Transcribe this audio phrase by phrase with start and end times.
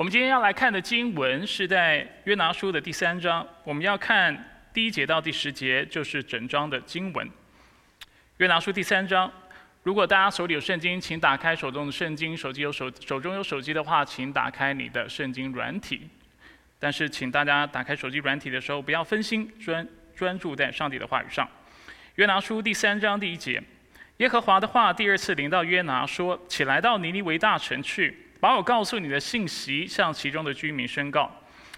[0.00, 4.34] 我们今天要来看的经文是在约拿书的第三章，我们要看
[4.72, 7.28] 第一节到第十节，就是整章的经文。
[8.38, 9.30] 约拿书第三章，
[9.82, 16.08] 如果大家手里有圣经，请打开手中的圣经；手机有手手中有手机的话，请打开你的圣经软体。
[16.78, 19.86] 但是，请大家打开手机软体的时候，不要分心，专
[20.16, 21.46] 专注在上帝的话语上。
[22.14, 23.62] 约拿书第三章第一节，
[24.16, 31.30] 耶和华的话第二次临到约拿说：“起来到尼尼微大城去，把我告诉你的信息向其中的居民宣告。”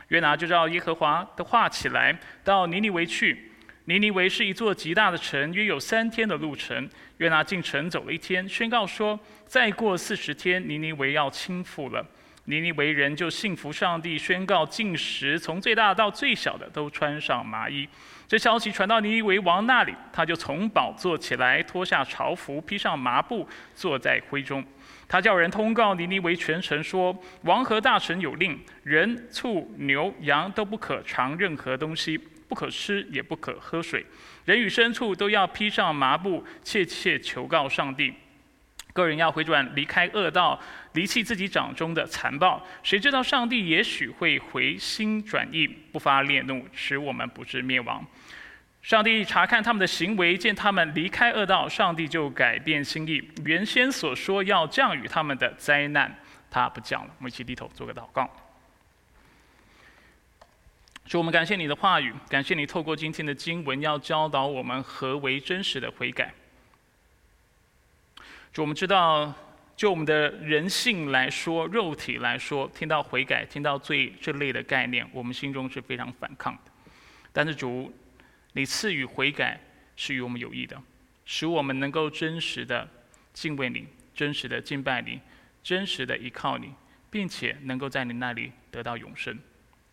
[0.09, 3.51] 约拿就照耶和华的话起来，到尼尼微去。
[3.87, 6.89] 尼尼微是一座极大的城，约有三天的路程。
[7.17, 12.07] 约拿进城走了一天，宣告说：“再过四十天，尼尼微要倾覆了。”
[12.47, 17.89] 尼尼微人就信服上帝，宣告禁食，从最大到最小的都穿上麻衣。
[18.29, 24.63] 这消息传到尼尼微王那里，他就从宝座起来，脱下朝服，披上麻布，坐在灰中。
[25.13, 34.07] 他叫人通告尼尼微全城说：王和大臣有令，人、畜、牛、羊都不可尝任何东西，不可吃，也不可喝水。
[34.47, 38.15] 人与牲畜都要披上麻布，切切求告上帝。
[38.95, 40.59] 个人要回转，离开恶道，
[40.95, 42.67] 离弃自己掌中的残暴。
[42.83, 48.03] 谁知道上帝也许会回心转意，不发烈怒，使我们不致灭亡。
[48.83, 53.23] 上帝查看他们的行为，见他们离开恶道，上帝就改变心意。
[53.45, 56.13] 原先所说要降雨他们的灾难，
[56.51, 57.15] 他不降了。
[57.19, 58.29] 我们一起低头做个祷告。
[61.07, 66.35] 主，我们感谢你的话语，感谢你透过今天的经文，要教导我们何为真实的悔改。
[68.53, 69.33] 主，我们知道，
[69.77, 76.73] 就我们的人性来说，肉体来说，听到悔改、听到罪这类的概念，我们心中是非常反抗的。
[77.33, 77.93] 但是主，
[78.53, 79.61] 你赐予悔改
[79.97, 80.81] 是与我们有益的，
[81.25, 82.89] 使我们能够真实的
[83.33, 85.21] 敬畏你，真实的敬拜你，
[85.63, 86.73] 真实的依靠你，
[87.11, 89.39] 并且能够在你那里得到永生。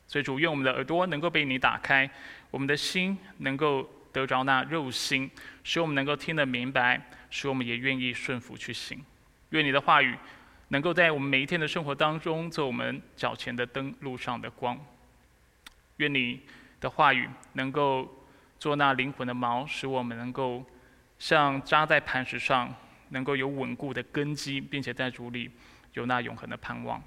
[0.07, 2.09] 所以主，愿我们的耳朵能够被你打开，
[2.51, 5.29] 我们的心能够得着那肉心，
[5.63, 7.01] 使我们能够听得明白。
[7.31, 8.99] 使我们也愿意顺服去行，
[9.51, 10.17] 愿你的话语
[10.69, 14.83] 能够在我们每一天的生活当中做我们脚前的灯，路上的光。
[15.97, 16.41] 愿你
[16.81, 18.18] 的话语能够
[18.59, 20.63] 做那灵魂的锚，使我们能够
[21.17, 22.75] 像扎在磐石上，
[23.09, 25.49] 能够有稳固的根基，并且在主里
[25.93, 27.01] 有那永恒的盼望。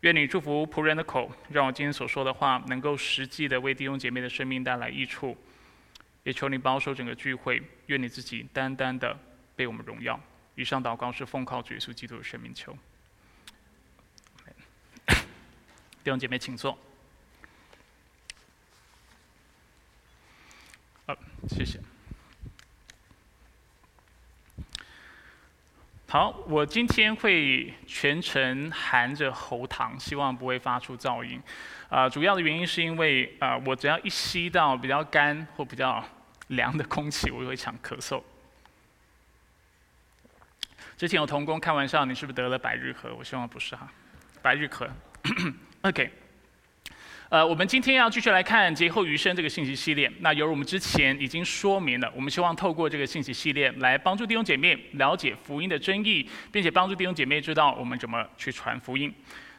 [0.00, 5.36] 愿你祝福仆人的口，让我今天所说的话能够实际的为弟兄姐妹的生命带来益处。
[6.24, 9.18] 也求你保守整个聚会，愿你自己单单的
[9.56, 10.18] 被我们荣耀。
[10.54, 12.76] 以上祷告是奉靠主耶稣基督的生命求。
[15.06, 16.78] 弟兄姐妹，请坐。
[21.06, 21.14] 好，
[21.48, 21.78] 谢谢。
[26.08, 31.42] 好，我今天会全程含着喉糖，希望不会发出噪音。
[31.88, 36.02] 啊，主要的原因是因为啊，我只要一吸到比较干或比较
[36.48, 38.22] 凉的空气，我就会想咳嗽。
[40.96, 43.12] 之前有童工开玩笑，你是不是得了百日咳？
[43.14, 43.92] 我希望不是哈，
[44.40, 44.88] 百日咳。
[45.82, 46.10] OK，
[47.30, 50.12] 呃，我们今天要继续来看劫后余生这个信息系列。
[50.20, 59.12] 那由于我们之前已经说明了，我们希望透过这个信息系列来帮助弟兄姐妹了解福音的真意，并且帮助弟兄姐妹知道我们怎么去传福音。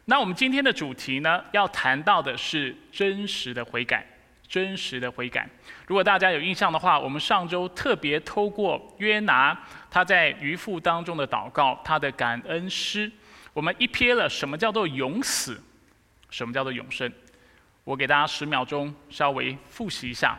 [0.05, 4.05] 那我们今天的主题呢，要谈到的是真实的悔改，
[4.47, 5.49] 真实的悔改。
[5.87, 9.59] 如果大家有印象的话，我们上周特别透过约拿
[9.89, 13.11] 他在渔父当中的祷告，他的感恩诗，
[13.51, 15.59] 我们一瞥了什么叫做永死，
[16.29, 17.11] 什么叫做永生。
[17.85, 20.37] 我给大家十秒钟，稍微复习一下，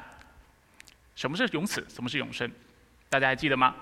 [1.14, 2.50] 什么是永死，什么是永生，
[3.08, 3.74] 大家还记得吗？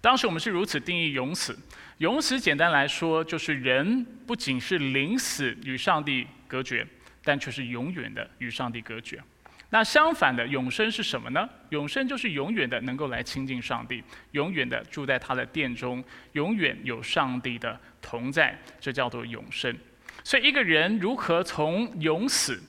[0.00, 1.56] 当时我们是如此定义永死。
[1.98, 6.84] 永死简单来说，就是人不仅是临死与上帝隔绝，
[7.22, 9.22] 但却是永远的与上帝隔绝。
[9.68, 11.48] 那相反的，永生是什么呢？
[11.68, 19.76] 永生就是永远的能够来亲近上帝，永远的住在他的殿中，永远有上帝的同在，这叫做永生。
[20.24, 22.62] 所以，一个人如何从永死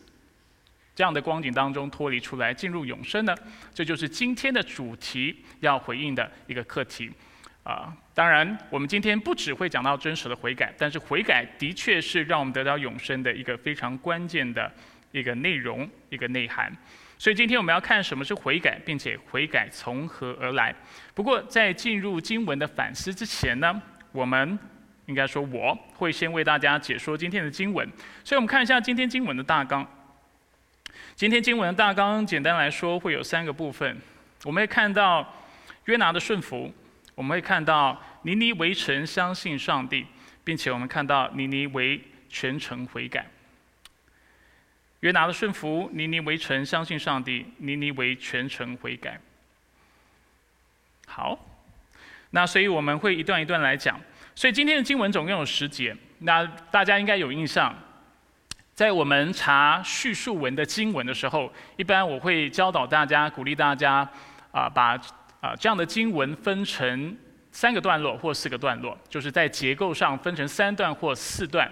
[0.96, 3.36] 这样的光景当中脱离出来，进入永生呢？
[3.74, 7.12] 这就是今天的主题要回应的一个课题。
[7.64, 14.70] 啊，当然，我们今天不只会讲到真实的悔改，但是悔改的确是让我们得到永生的一个非常关键的
[15.12, 16.70] 一个内容、一个内涵。
[17.18, 20.76] 所以今天我们要看什么是悔改，并且悔改从何而来。
[21.14, 24.60] 不过在进入经文的反思之前呢，我们
[25.06, 27.88] 应该说我会先为大家解说今天的经文。
[28.24, 29.86] 所以我们看一下今天经文的大纲。
[31.16, 34.00] 今天经文的大纲简单来说会有三个部分，
[34.44, 35.34] 我们会看到
[35.86, 36.74] 约拿的顺服。
[37.16, 40.08] 我们会看到尼尼围城相信上帝，
[40.44, 43.28] 并且我们看到尼尼为全城悔改。
[45.02, 49.20] 约拿的顺服，尼尼为城相信上帝，尼尼为全城悔改。
[51.06, 51.38] 好，
[52.32, 54.00] 那所以我们会一段一段来讲。
[54.36, 57.74] 所以今天的经文总共有十节，那大家应该有印象。
[58.74, 64.10] 在我们查叙述文的经文的时候，一般我会教导大家，鼓励大家
[64.52, 65.00] 啊，把
[65.40, 67.16] 啊这样的经文分成
[67.52, 71.72] 三个段落或四个段落，就是在结构上分成三段或四段。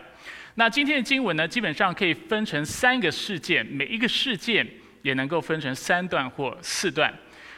[0.53, 4.67] 那今天的经文呢，基本上可以分成三个事件，每一个事件
[5.01, 7.11] 也能够分成三段或四段。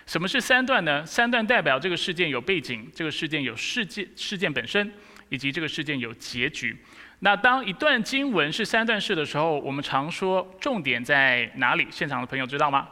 [0.06, 1.06] 什么是三段呢？
[1.06, 4.92] 三段代表这个事件有背景，这个事件有事件事件本身，
[5.30, 6.78] 以及这个事件有结局。
[7.20, 11.88] 那当一段经文是三段式的时候，我们常说重点在哪里？
[11.90, 12.88] 现场的朋友知道吗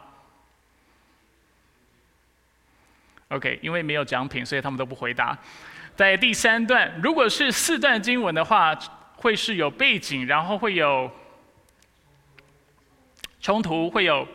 [3.28, 5.38] ？OK，因为没有奖品，所以他们都不回答。
[5.98, 8.74] 在第三段，如果是四段经文的话，
[9.18, 11.12] 会是有背景，然后会有
[13.42, 14.26] 冲突，会有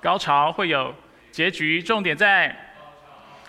[0.00, 0.92] 高潮，会有
[1.30, 1.82] 结局。
[1.82, 2.54] 重点在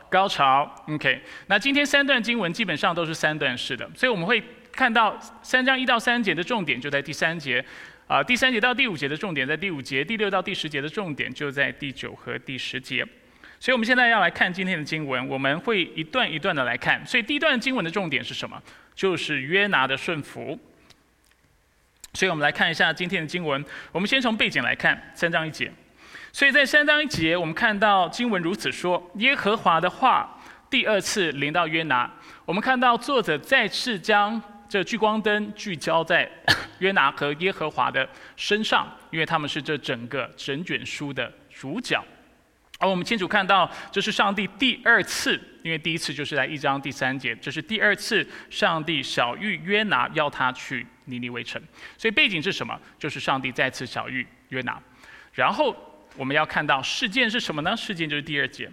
[0.10, 0.70] 高潮。
[0.88, 4.44] OK，那今天三段经文基本上都是三段式的，所以我们会。
[4.74, 7.64] 看到三章一到三节的重点就在第三节，
[8.08, 13.06] 啊，第三节到第五节的重点在第五节，第六到第十节的重点就在第九和第十节。
[13.60, 17.06] 所以我们现在要来看今天的经文，我们会一段一段的来看。
[17.06, 18.64] 所以第一段经文的重点是什么？
[18.96, 20.58] 就是约拿的顺服。
[22.14, 23.62] 所以我们来看一下今天的经文。
[23.92, 25.70] 我们先从背景来看，三章一节。
[26.34, 30.40] 所以在三章一节，我们看到经文如此说：耶和华的话
[30.70, 32.10] 第二次临到约拿。
[32.46, 36.30] 我们看到作者再次将这聚光灯聚焦在
[36.80, 38.08] 约拿和耶和华的
[38.38, 42.02] 身上，因为他们是这整个整卷书的主角。
[42.80, 51.62] 而我们清楚看到，这是上帝第二次，因为第一次就是在一章第三节，这是第二次上帝小玉约拿要他去尼尼微城。
[51.98, 52.80] 所以背景是什么？
[52.98, 54.82] 就是上帝再次小玉约拿。
[55.34, 55.76] 然后
[56.16, 57.76] 我们要看到事件是什么呢？
[57.76, 58.70] 事件就是第二节，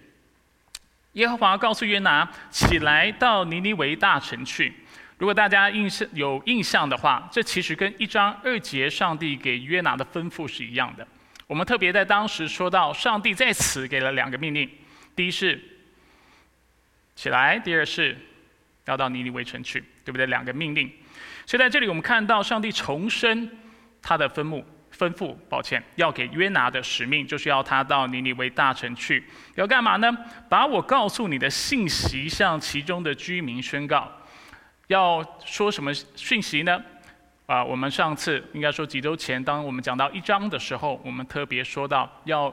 [1.12, 4.74] 耶和华告诉约拿起来到尼尼微大城去。
[5.18, 11.06] 如果大家印象有印象的话，这其实跟一章二节上帝给约拿的吩咐是一样的。
[11.46, 14.70] 我们特别在当时说到，上帝在此给了两个命令：
[15.16, 15.60] 第一是
[17.16, 18.16] 起来，第二是
[18.84, 20.26] 要到尼尼微城去，对不对？
[20.26, 20.88] 两个命令。
[21.46, 23.50] 所以在这里我们看到，上帝重申
[24.00, 24.62] 他的吩咐，
[24.98, 29.24] 吩咐，抱歉，要给约拿的使命，就是要他到尼尼微大城去，
[29.54, 30.10] 要干嘛呢？
[30.48, 34.10] 把我告诉你的信息向其中的居民宣告。
[34.88, 36.82] 要说什么讯息呢？
[37.46, 42.52] 啊，我们上次应该说几周前，当我们讲到一章的时候，我们特别说到要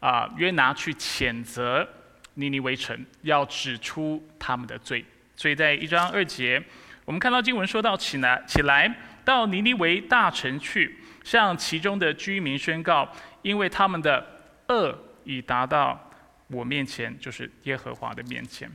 [0.00, 1.88] 啊约拿去谴责
[2.34, 5.04] 尼尼微城，要指出他们的罪。
[5.34, 6.62] 所以在一章二节，
[7.04, 8.92] 我们看到经文说到起来起来
[9.24, 13.06] 到尼尼微大城去，向其中的居民宣告，
[13.42, 14.26] 因为他们的
[14.68, 16.10] 恶已达到
[16.46, 18.66] 我面前，就是耶和华的面前。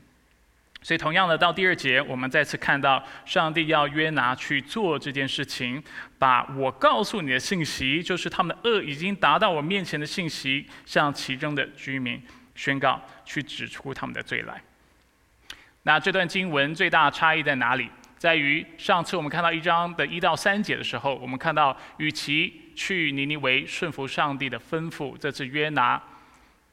[0.83, 5.83] 所以，同样的，到第二节，我们再次看到上帝要约拿去做这件事情，
[6.19, 12.21] 把我告诉你的信息，就是他们的恶已经达到我面前的信息，向其中的居民
[12.53, 14.61] 宣告，去指出他们的罪来。
[15.81, 17.89] 那这段经文最大的差异在哪里？
[18.23, 26.01] 在于上次我们看到一章的一到三节的时候，我们看到，与其去尼尼微顺服上帝的吩咐，这次约拿。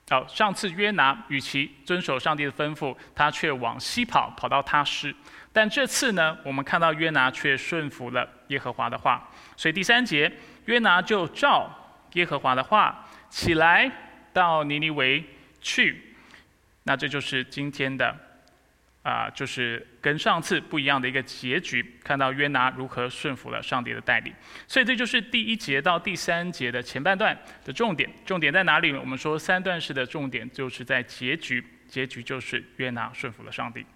[0.08, 5.12] 好，上次约拿与其遵守上帝的吩咐，他却往西跑，跑到他施。
[5.52, 9.28] 但这次呢，我们看到约拿却顺服了耶和华的话。
[9.56, 10.32] 所以第三节，
[10.66, 11.68] 约拿就照
[12.12, 13.90] 耶和华的话起来
[14.32, 15.24] 到尼尼微
[15.60, 16.14] 去。
[16.84, 18.29] 那这就是今天的。
[19.02, 24.34] 啊，就是跟上次不一样的一个结局，看到约拿如何顺服了上帝的带领，
[24.68, 28.10] 所以这就是第一节到第三节的前半段的重点。
[28.26, 28.92] 重点在哪里？
[28.92, 33.86] 我们说三段式的重点就是在结局，结局就是约拿顺服了上帝。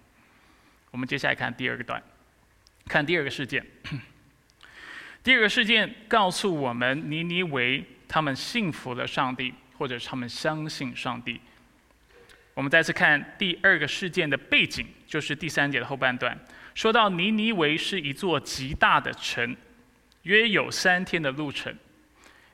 [0.89, 2.01] 我们接下来看第二个段，
[2.87, 3.63] 看第二个事件。
[5.23, 11.39] 第二个事件告诉我们，尼尼为他们信服了上帝，或者他们相信上帝。
[12.55, 16.35] 我们再次看第二个事件的背景，就是第三节的后半段，
[16.73, 19.55] 说到尼尼维是一座极大的城，
[20.23, 21.75] 约有三天的路程。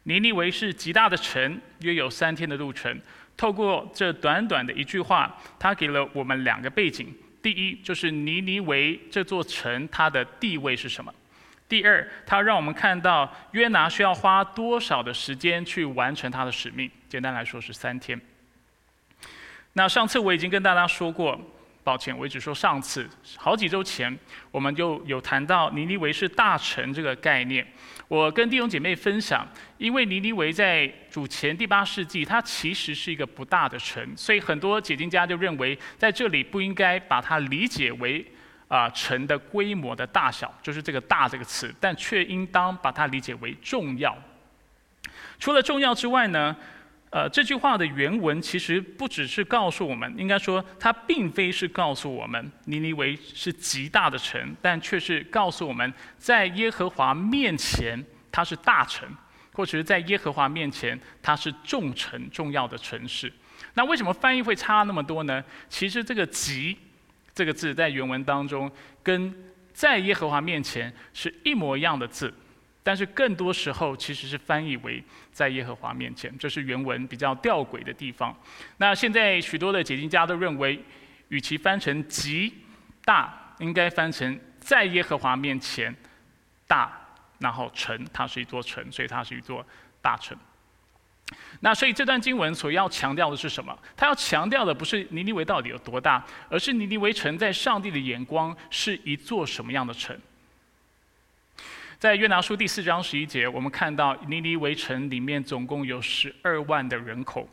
[0.03, 2.99] 尼尼维是极大的城，约有三天的路程。
[3.37, 11.13] 透过这短短的一句话，他给了我们两个背景：第一，就是尼尼维这座城它的地位是什么；
[11.69, 16.89] 第二，他让我们看到约拿需要花多少的时间去完成他的使命。
[17.07, 18.19] 简单来说是三天。
[19.73, 21.39] 那上次我已经跟大家说过，
[21.83, 24.15] 抱歉，我只说上次好几周前，
[24.51, 27.65] 我们就有谈到尼尼维是大城这个概念。
[28.09, 29.47] 我跟弟兄姐妹分享，
[29.77, 38.25] 因为尼尼维在主前第八世纪，它其实是一个不大的城，所以很多解经家就认为，在这里不应该把它理解为
[38.67, 44.13] 啊城的规模的大小，就是这个“大”这个词，但却应当把它理解为重要。
[45.39, 46.53] 除了重要之外呢？
[47.11, 58.01] 呃，这句话的原文其实不只是告诉我们，应该说它并非是告诉我们尼尼微是极大的城，但却是告诉我们在耶和华面前
[58.31, 59.05] 它是大城，
[59.51, 63.31] 或者是在耶和华面前它是重城重要的城市。
[63.73, 65.43] 那为什么翻译会差那么多呢？
[65.67, 66.77] 其实这个“极”
[67.35, 68.71] 这个字在原文当中
[69.03, 69.33] 跟
[69.73, 72.33] 在耶和华面前是一模一样的字。
[72.83, 78.35] 但是更多时候其实是翻译为在耶和华面前，这是原文比较吊诡的地方。
[78.77, 80.83] 那现在许多的解经家都认为，
[81.29, 82.51] 与其翻成极
[83.05, 85.95] 大，应该翻成在耶和华面前
[86.67, 86.91] 大，
[87.39, 89.65] 然后城，它是一座城，所以它是一座
[90.01, 90.37] 大城。
[91.61, 93.77] 那所以这段经文所要强调的是什么？
[93.95, 100.19] 它要强调的不是尼尼微到底有多大，而是尼尼微城在上帝的眼光是一座什么样的城。
[102.01, 107.47] 在约拿书第四章十一节，我们看到尼尼微城里面总共有十二万的人口。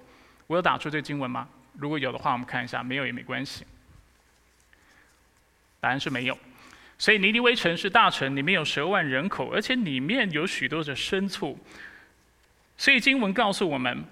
[0.47, 1.47] 我有打出这个经文吗？
[1.75, 3.67] 如果有的话，我们看一下；没有也没关系。
[5.81, 6.39] 答案是没有。
[6.97, 11.59] 所以尼尼微城是大城，里面有十二万人口，而且里面有许多的牲畜。
[12.79, 14.03] 所以经文告诉我们。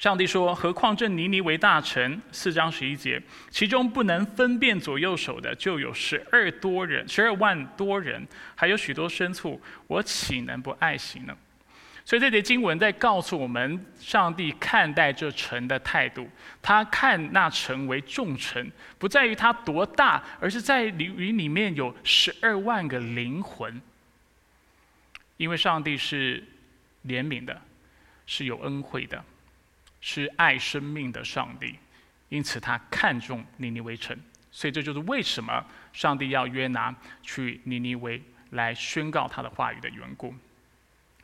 [0.00, 11.36] 上帝说：“何况这尼尼为大臣，四章十一节，其中不能分辨左右手的，就有十二多人，十二万多人，还有许多牲畜，我岂能不爱惜呢？”
[12.02, 16.26] 所以这节经文在告诉我们，上帝看待这城的态度。
[16.62, 23.78] 他看那城为重城，不在于它多大，而是在于里面有十二万个灵魂。
[25.36, 26.42] 因为上帝是
[27.06, 27.60] 怜悯的，
[28.24, 29.22] 是有恩惠的。
[30.00, 31.78] 是爱生命的上帝，
[32.28, 34.16] 因此他看重尼尼微城，
[34.50, 40.34] 所以这就是为什么上帝要约拿去尼尼微来宣告他的话语的缘故。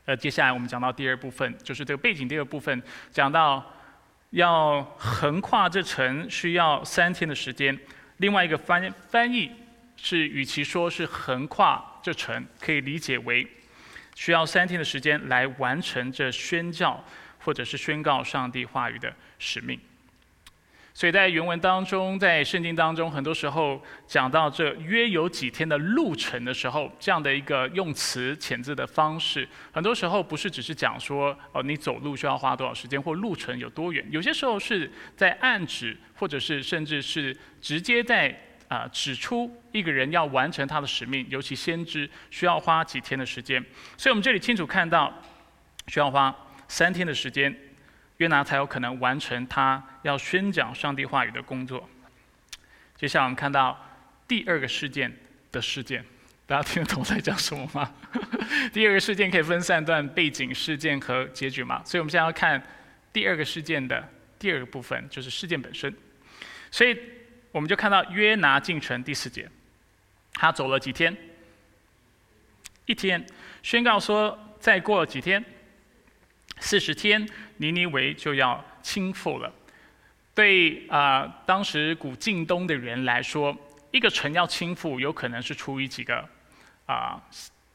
[0.05, 3.65] 呃，接下来我们讲到第二部分，就是这个背景第二部分，讲到
[4.31, 7.77] 要横跨这城需要三天的时间。
[8.19, 9.51] 另外一个翻翻译
[9.97, 13.47] 是，与其说是横跨这城，可以理解为
[14.15, 17.03] 需要三天的时间来完成这宣教。
[17.47, 19.79] 或者是宣告上帝话语的使命，
[20.93, 38.37] 所以在原文当中，在圣经当中，很多时候讲到这约有几天的路程的时候，这样的一个用词遣字的方式，很多时候不是只是讲说哦，你走路需要花多少时间，或路程有多远，有些时候是在暗指，或者是甚至是直接在
[38.67, 43.65] 啊指出一个人要完成他的使命，尤其先知需要花几天的时间。
[43.97, 45.15] 所以我们这里清楚看到
[45.87, 46.35] 需要花。
[46.69, 47.55] 三天的时间，
[48.19, 51.89] 约拿才有可能完成他要宣讲上帝话语的工作。
[52.97, 53.79] 接下来我们看到
[54.27, 55.15] 第二个事件
[55.53, 56.05] 的事件，
[56.47, 57.95] 大家听得懂我在讲什么吗？
[58.73, 61.83] 第二个事件可以分三段背景事件和结局嘛？
[61.85, 62.63] 所以我们现在要看
[63.13, 64.09] 第二个事件的
[64.39, 65.95] 第二个部分，就是事件本身。
[66.71, 66.99] 所以
[67.53, 69.49] 我们就看到约拿进城第四节，
[70.35, 71.17] 他走了几天？
[72.87, 73.25] 一天，
[73.63, 75.45] 宣告说再过几天。
[76.67, 77.25] 四十天，
[77.59, 79.53] 尼尼维就要倾覆了。
[80.35, 83.57] 对啊，当时古晋东的人来说，
[83.93, 86.29] 一个城要倾覆，有可能是出于几个
[86.87, 87.23] 啊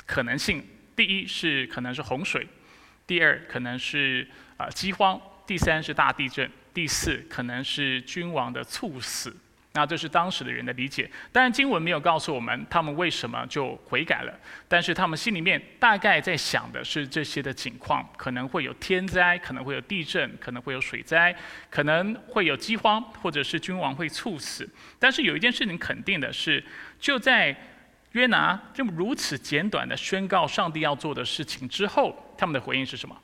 [0.05, 0.61] 可能性。
[0.93, 2.45] 第一是可能是洪水，
[3.07, 5.17] 第二可能是啊饥荒，
[5.47, 9.33] 第三是大地震，第四可能是君王的猝死。
[9.73, 21.33] 那这是当时的人的理解，当然经文没有告诉我们他们为什么就悔改了，但是他们心里面大概在想的是这些的情况，可能会有天灾，可能会有地震，可能会有水灾，
[21.69, 24.69] 可能会有饥荒，或者是君王会猝死。
[24.99, 26.61] 但是有一件事情肯定的是，
[26.99, 27.55] 就在
[28.11, 33.17] 约拿这么如此简短的宣告上帝要做的事情之后，他们的回应是什么？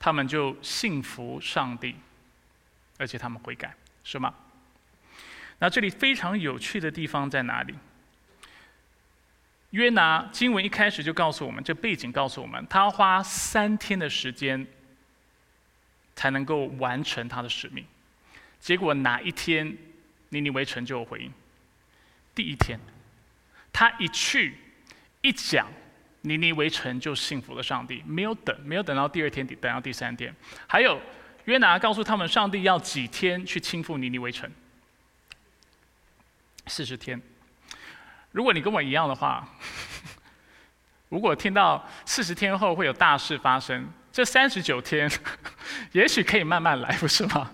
[0.00, 1.94] 他们就信服上帝。
[2.98, 3.74] 而且他们悔改，
[4.04, 4.34] 是吗？
[5.58, 7.74] 那这里非常有趣的地方在哪里？
[9.70, 14.66] 约拿经文一开始就告诉我们，这背景告诉我们，他花三天的时间
[16.14, 17.84] 才能够完成他的使命。
[18.60, 19.76] 结果哪一天
[20.28, 21.32] 尼尼微城就有回应？
[22.34, 22.78] 第一天，
[23.72, 24.56] 他一去
[25.22, 25.66] 一讲，
[26.22, 30.34] 尼尼微城就信服了上帝，没有等，没有等到第二天，等到第三天，
[30.66, 31.00] 还有。
[31.44, 34.50] 约拿告诉他们，上帝要几天去倾覆尼尼微城？
[36.66, 37.20] 四十天。
[38.32, 39.46] 如果你跟我一样的话，
[41.10, 45.10] 如果听到四十天后会有大事发生，这三十九天，
[45.92, 47.50] 也许可以慢慢来，不是吗？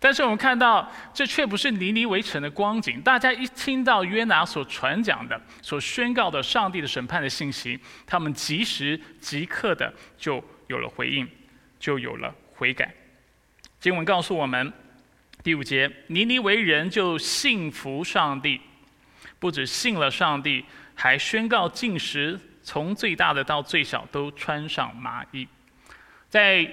[0.00, 3.02] 但是我们看到，这却不是尼尼围城的光景。
[3.02, 11.28] 大家一听到约拿所传讲的、所宣告的上帝的审判的信息，他们即时即刻的就有了回应，
[11.80, 12.94] 就有了悔改。
[13.80, 14.72] 经文告诉我们，
[15.42, 18.60] 第五节，尼尼为人就信服上帝，
[19.38, 25.46] 不止信了上帝，还宣告禁食，从最大的到最小都穿上麻衣，
[26.28, 26.68] 在。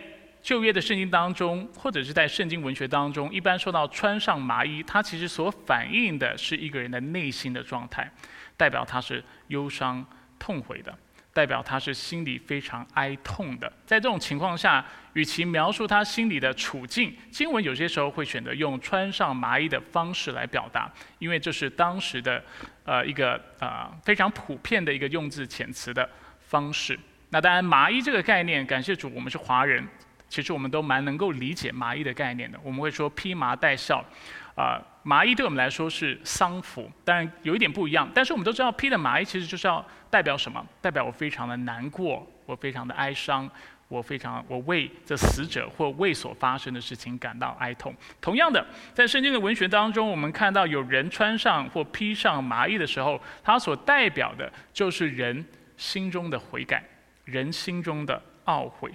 [0.45, 8.11] 旧约的圣经当中，或者是在圣经文学当中，一般说到穿上麻衣，它其实所反映的是一个人的内心的状态，
[8.55, 10.05] 代表他是忧伤
[10.37, 10.95] 痛悔的，
[11.35, 13.69] 代表他是心里非常哀痛的。
[13.85, 20.89] 在这种情况下，与其描述他心里的处境，经文有些时候会选择用穿上麻衣的方式来表达，
[21.19, 22.41] 因为这是当时的
[22.85, 26.97] 呃一个呃非常普遍的一个用字遣词的方式。
[27.31, 29.85] 那当然，麻衣这个概念，感谢主，我们是华人。
[30.27, 32.59] 其实我们都蛮能够理解麻衣的概念的。
[32.63, 34.03] 我们会说披麻戴孝，
[34.55, 38.09] 啊，麻衣对我们来说是丧服，当然有一点不一样。
[38.13, 40.65] 但是我们都知道，披的麻衣其实就是要代表什么？
[40.81, 43.49] 代表我非常的难过，我非常的哀伤，
[43.89, 47.93] 我非常我为这死者或为所发生的事情感到哀痛。
[48.21, 55.45] 同样的，在圣经的文学当中，我们看到有人穿上或披上麻衣的时候，它所代表的就是人
[55.75, 56.81] 心中的悔改，
[57.25, 58.89] 人心中的懊悔。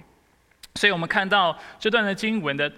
[0.75, 2.71] 所以我们看到这段的经文的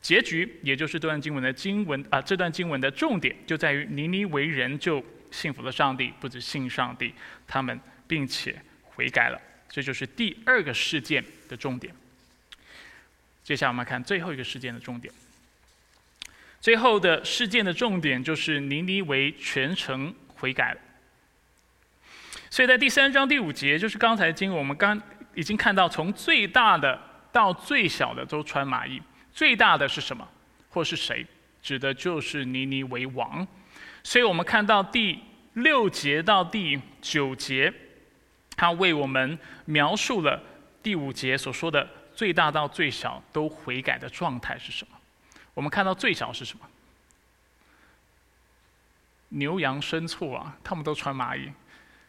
[0.00, 7.14] 结局，也就是这段经文的经文啊，这段经文的重点就在于尼尼为人就信服了上帝，不止信上帝，
[7.46, 9.40] 他们并且悔改了。
[9.68, 11.94] 这就是第二个事件的重点。
[13.44, 15.12] 接下来我们看最后一个事件的重点。
[16.60, 20.80] 最后的事件的重点就是尼尼为全城悔改了。
[22.50, 25.00] 所以在第三章第五节，就是刚才经文我们刚
[25.34, 27.10] 已经看到，从最大的。
[27.32, 29.00] 到最小的都穿麻衣，
[29.32, 30.28] 最大的是什么，
[30.68, 31.26] 或是谁？
[31.62, 33.46] 指的就是尼尼为王。
[34.02, 35.22] 所以我们看到第
[35.54, 37.72] 六节到第九节，
[38.56, 40.42] 他为我们描述了
[40.82, 44.96] 第五节所说的最大到最小都悔改的状态是什么。
[45.54, 46.66] 我们看到最小是什么？
[49.28, 51.52] 牛羊牲畜啊，他们都穿麻衣，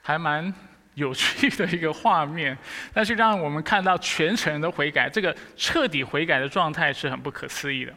[0.02, 0.54] 还蛮。
[0.96, 2.58] 有趣的一个画面，
[2.94, 7.94] 但是让我们看到全城的悔改，这个彻底悔改的状态是很不可思议的。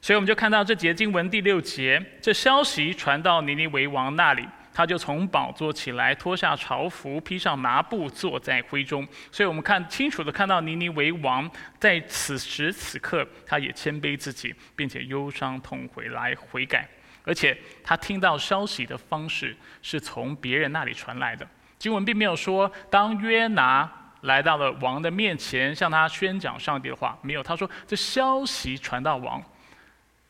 [0.00, 9.08] 所以我们就看到这节经文第六节，这消息传到尼尼为王那里，他就从宝座起来，脱下朝服，披上麻布，坐在灰中。
[9.32, 16.88] 所以我们看清楚的看到尼尼为王在此时此刻，他也谦卑自己，并且忧伤痛悔来悔改。
[17.26, 21.46] 而且他听到消息的方式是从别人那里传来的。
[21.76, 23.90] 经文并没有说，当约拿
[24.22, 27.42] 来到了王的面前，向他宣讲上帝的话，没有。
[27.42, 29.42] 他说，这消息传到王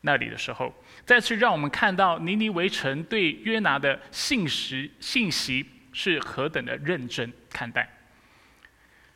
[0.01, 0.73] 那里的时候，
[1.05, 7.87] 再次让我们看到尼尼微城对约拿的信实信息是何等的认真看待。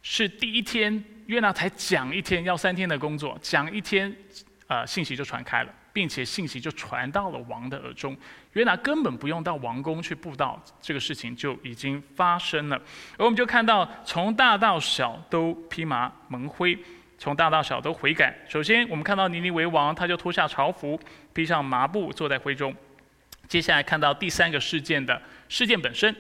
[0.04, 4.16] 是第一天约拿才讲一天，要三天的工作，讲一天，
[4.68, 5.74] 呃，信息就传开了。
[5.94, 8.16] 并且信息就传到了王的耳中，
[8.54, 12.82] 约拿根本不用到王宫去布道，这个事情就已经发生了。
[13.18, 16.78] 而我们就看到，从大到小都披麻蒙灰，
[17.18, 18.38] 从大到小都悔改。
[18.48, 21.00] 首先，我们看到尼尼为王，他就脱下朝服，
[21.34, 22.74] 披上麻布，坐在灰中。
[23.48, 26.16] 接下来看到第三个事件的事件本身，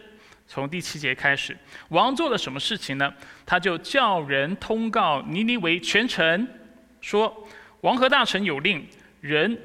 [0.47, 1.57] 从第七节开始，
[1.89, 3.13] 王做了什么事情呢？
[3.45, 6.45] 他就叫人通告尼尼为全城，
[6.99, 7.47] 说
[7.79, 8.85] 王和大臣有令。
[9.21, 9.57] 人、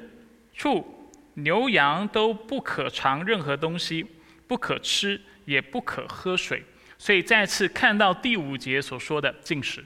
[0.53, 4.05] 畜、牛羊都不可尝任何东西，
[4.47, 6.63] 不可吃，也不可喝水。
[6.97, 9.83] 所以再次看到第五节所说的禁食，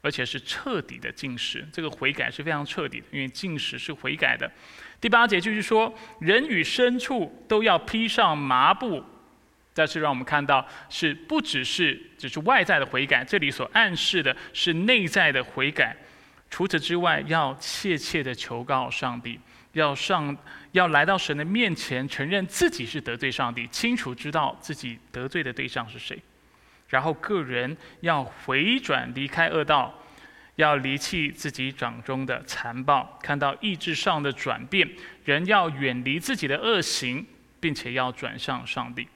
[0.00, 1.64] 而且是彻底的禁食。
[1.72, 4.50] 这个悔改是非常彻底的，因为禁食是悔改的。
[5.00, 9.04] 第八节就是说，人与牲畜都要披上麻布。
[9.72, 15.94] 再次让我们看到，是不只是只是外在的悔改，这里所暗示的是内在的悔改。
[16.56, 19.38] 除此之外，要切切的求告上帝，
[19.74, 20.34] 要上
[20.72, 26.18] 要来到神的面前，承认自己是得罪上帝，清楚知道自己得罪的对象是谁，
[26.88, 30.02] 然后个人要回转离开恶道，
[30.54, 34.90] 要离弃自己掌中的残暴，看到意志上的转变，
[35.26, 37.26] 人要远离自己的恶行，
[37.60, 39.06] 并且要转向上帝。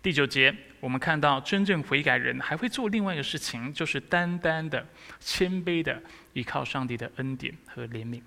[0.00, 4.84] 第九节，我们看到真正悔改人还会做另外一个事情，就是单单的、
[5.20, 8.20] 谦卑的依靠上帝的恩典和怜悯。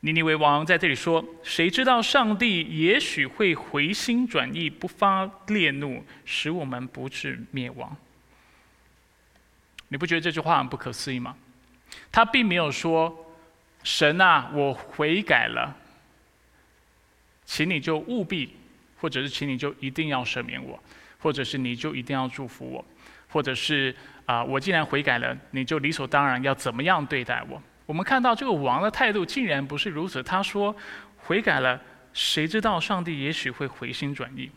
[0.00, 7.96] 尼尼微王在这里说：“谁知道上帝也许会回心转意，不发烈怒，使我们不至灭亡？”
[9.86, 11.36] 你不觉得这句话很不可思议吗？
[12.10, 13.36] 他并没有说
[13.84, 15.76] ：“神啊，我悔改了，
[17.46, 18.56] 请你就务必，
[19.00, 20.78] 或者是请你就一定要赦免我，
[21.18, 22.84] 或者是你就一定要祝福我，
[23.28, 23.94] 或者是
[24.26, 30.22] 啊，我既然悔改了，你就理所当然要怎么样对待我。”我们看到这个王的态度竟然不是如此。
[30.22, 30.72] 他说
[31.18, 31.80] ：“悔改了，
[32.12, 34.48] 谁知道上帝也许会回心转意。”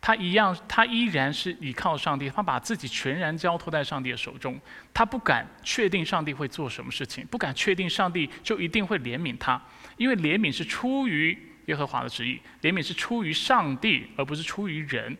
[0.00, 4.58] 他一样，他依然是依靠上帝，他把自己全然交托在上帝的手中。
[4.94, 9.62] 他不敢确定上帝会做什么事情，不敢确定上帝就一定会怜悯他，
[9.98, 15.16] 因为怜悯是出于耶和华的旨意，怜悯是出于上帝，而不是出于人，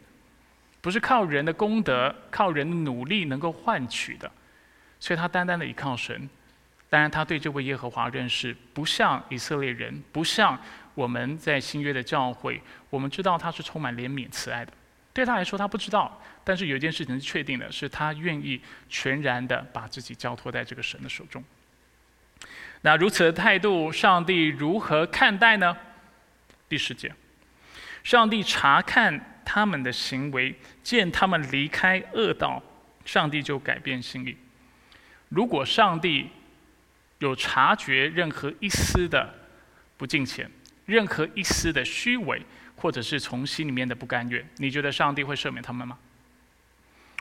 [0.80, 4.30] 不是靠人的功德、靠人的努力能够换取的。
[4.98, 6.28] 所以他单单的依靠神。
[6.88, 10.60] 当然，他对这位耶和华认识不像以色列人，不像
[10.94, 12.60] 我们在新约的教会。
[12.90, 14.72] 我们知道他是充满怜悯、慈爱的。
[15.14, 21.42] 对他来说，他不知道，但是有一件事情是确定的，是他愿意全然的把自己交托在这个神的手中。
[22.82, 25.76] 那如此的态度，上帝如何看待呢？
[26.72, 27.14] 第十节，
[28.02, 32.62] 上帝查看他们的行为，见他们离开恶道，
[33.04, 34.34] 上帝就改变心意。
[35.28, 36.30] 如果上帝
[37.18, 39.34] 有察觉任何一丝的
[39.98, 40.50] 不敬虔，
[40.86, 42.40] 任何一丝的虚伪，
[42.74, 45.98] 或者是从心里面的不甘愿，你觉得上帝会赦免他们吗？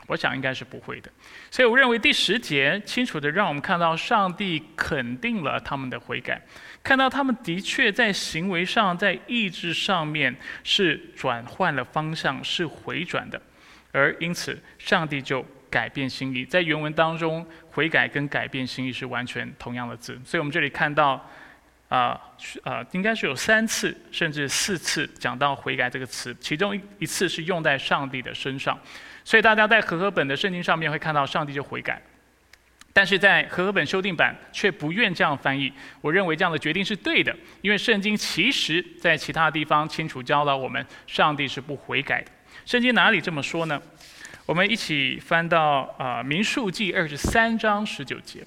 [0.08, 1.12] 我想应该是不会的。
[1.50, 6.40] 所以我认为第十节清楚的让我们看到，上帝肯定了他们的悔改，
[6.82, 13.40] 看到他们的确在行为上、在意志上面是转换了方向，是回转的，
[13.92, 15.44] 而因此上帝就。
[15.72, 21.26] 改变心意，在原文当中，悔改跟改变心意是完全同样的字，所以我们这里看到，
[21.88, 22.20] 啊，
[22.62, 28.78] 呃，应该是有三次甚至四次讲到悔改这个词，其中一次是用在上帝的身上，
[29.24, 31.98] 所以大家在和合本的圣经上面会看到上帝就悔改，
[33.02, 42.30] 但是在和合本修订版却不愿这样翻译，我认为这样的决定是对的，因为圣经其实在其他地方清楚教导我们，上帝是不悔改的，
[42.64, 43.82] 圣经哪里这么说呢？
[44.46, 48.38] 我们一起翻到啊《民数记》二十三章十九节，《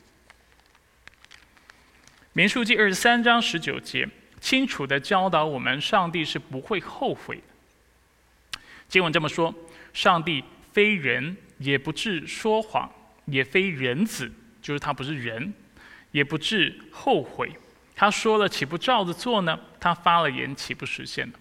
[2.31, 4.07] 民数记》二十三章十九节
[4.39, 8.59] 清楚的教导我们，上帝是不会后悔的。
[8.87, 9.53] 经文这么说：
[9.91, 10.41] 上帝
[10.71, 12.89] 非人，也不至说谎，
[13.25, 14.31] 也非人子，
[14.65, 15.53] 就是他不是人，
[16.09, 17.51] 也不至后悔。
[17.95, 19.59] 他说了，岂不照着做呢？
[19.79, 21.37] 他发了言，岂不实现呢？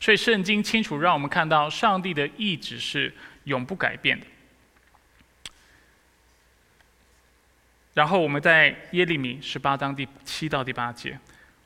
[0.00, 3.14] 所以圣经清楚让我们看到，上帝的意志是。
[3.46, 4.26] 永不改变的。
[7.94, 11.16] 然后我们在耶利米十八章第七到第八节，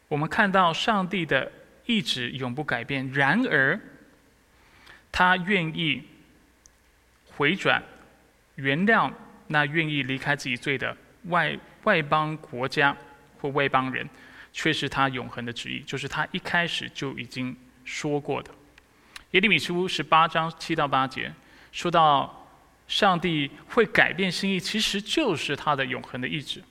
[0.06, 1.50] 我们看到上帝的
[1.86, 3.10] 意志永不改变。
[3.14, 3.80] 然而，
[5.10, 6.02] 他愿意
[7.30, 7.82] 回转、
[8.56, 9.10] 原谅
[9.52, 12.96] 那愿意离开自己罪的外外邦国家
[13.40, 14.08] 或外邦人，
[14.52, 18.50] 却是他永恒的旨意，就是他一开始就已经说过的。
[19.32, 21.32] 耶利米书十八章七到八节。
[21.72, 22.48] 说到
[22.88, 26.62] 上帝会改变心意，其实就是他的永恒的意志。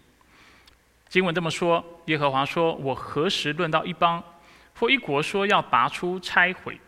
[1.07, 4.23] 经文这么说：耶和华说：“我何时论到一邦
[4.75, 6.79] 或一国说要拔出拆毁，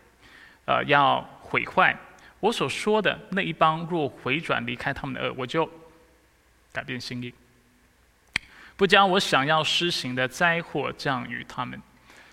[0.66, 1.96] 呃，要毁坏？
[2.40, 5.68] 我所说的那一邦若回转离开他们的恶，我就
[6.72, 7.32] 改变心意，
[8.76, 11.80] 不将我想要施行的灾祸降于他们。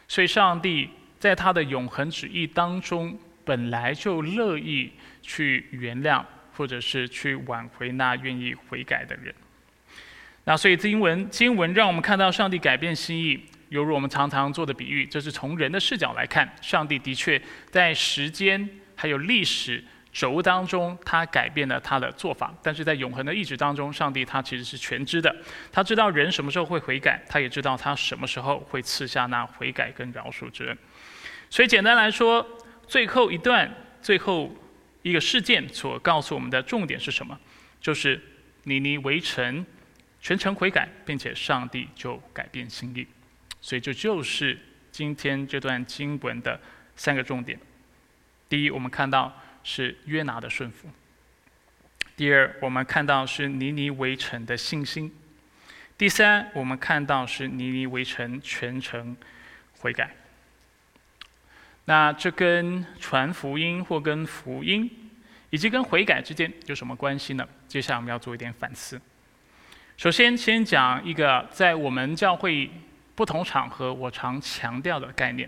[0.08, 4.91] 所以，上帝在他的永恒旨意当中。”本来就乐意
[5.23, 6.23] 去原谅，
[6.56, 9.34] 或者是去挽回那愿意悔改的人。
[10.43, 19.84] 那所以经文经文让我们看到上帝改变心意，犹如我们常常做的比喻，这是从人的视角来看，上帝的确在时间还有历史
[20.20, 22.54] 轴当中，他改变了他的做法。
[22.62, 25.34] 但是在永恒的意志当中，上帝他其实是全知的，
[25.72, 30.78] 他知道人什么时候会悔改，他也知道他什么时候会赐下那悔改跟饶恕之恩。
[31.50, 32.46] 所以简单来说。
[32.90, 34.52] 最后一段，最后
[35.04, 37.40] 一个事件所告诉我们的重点是什么？
[37.80, 38.20] 就是
[38.64, 39.64] 尼尼围城
[40.20, 43.06] 全城悔改，并且上帝就改变心意。
[43.62, 44.58] 所以这就是
[44.92, 46.60] 今天这段经文的
[46.96, 47.60] 三个重点。
[48.50, 49.32] 第一，我们看到
[49.72, 50.88] 是约拿的顺服；
[52.18, 55.12] 第二，我们看到是尼尼围城的信心；
[55.96, 59.16] 第三，我们看到是尼尼围城全城
[59.78, 60.10] 悔改。
[61.86, 64.90] 那这跟传福音或跟福音，
[65.52, 67.48] 以及跟悔改之间有什么关系呢？
[67.68, 69.00] 接下来我们要做一点反思。
[69.98, 72.72] 首先，先讲一个在我们教会
[73.14, 75.48] 不同场合我常强调的概念，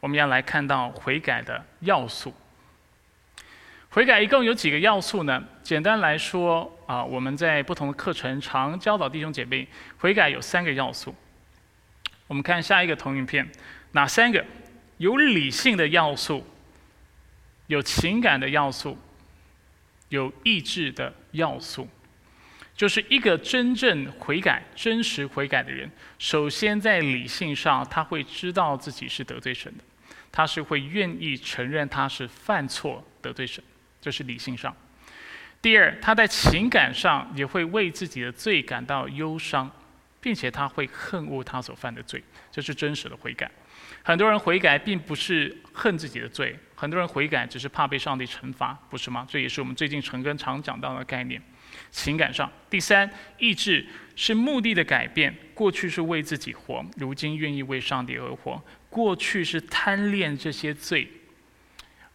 [0.00, 2.34] 我们要来看到悔改的要素。
[3.94, 5.40] 悔改一共有几个要素呢？
[5.62, 11.14] 简单来说啊，我们在不同的课程常教导弟兄姐妹，悔改有三个要素。
[12.26, 13.48] 我们看下一个投影片，
[13.92, 14.44] 哪三个？
[14.96, 16.44] 有理性的要素，
[17.68, 18.98] 有情感的要素，
[20.08, 21.88] 有意志的要素。
[22.74, 29.84] 就是一个真正悔改、真实悔改的人，首先在理性上他会知道自己是得罪神的，
[30.32, 33.62] 他是会愿意承认他是犯错得罪神。
[34.04, 34.76] 这是理性上。
[35.62, 39.70] 第二，他在情感上也会为自己的罪感到忧伤，
[40.20, 43.50] 并且他会恨恶他所犯的罪，这是真实的悔改。
[44.02, 49.26] 很多人悔改并不是恨自己的罪，很多人悔改只是怕被上帝惩罚，不是吗？
[49.26, 51.40] 这也是我们最近陈根常讲到的概念。
[51.90, 53.86] 情感上，第三，意志
[54.16, 55.34] 是目的的改变。
[55.54, 58.62] 过去是为自己活，如今愿意为上帝而活。
[58.90, 61.08] 过去是贪恋这些罪，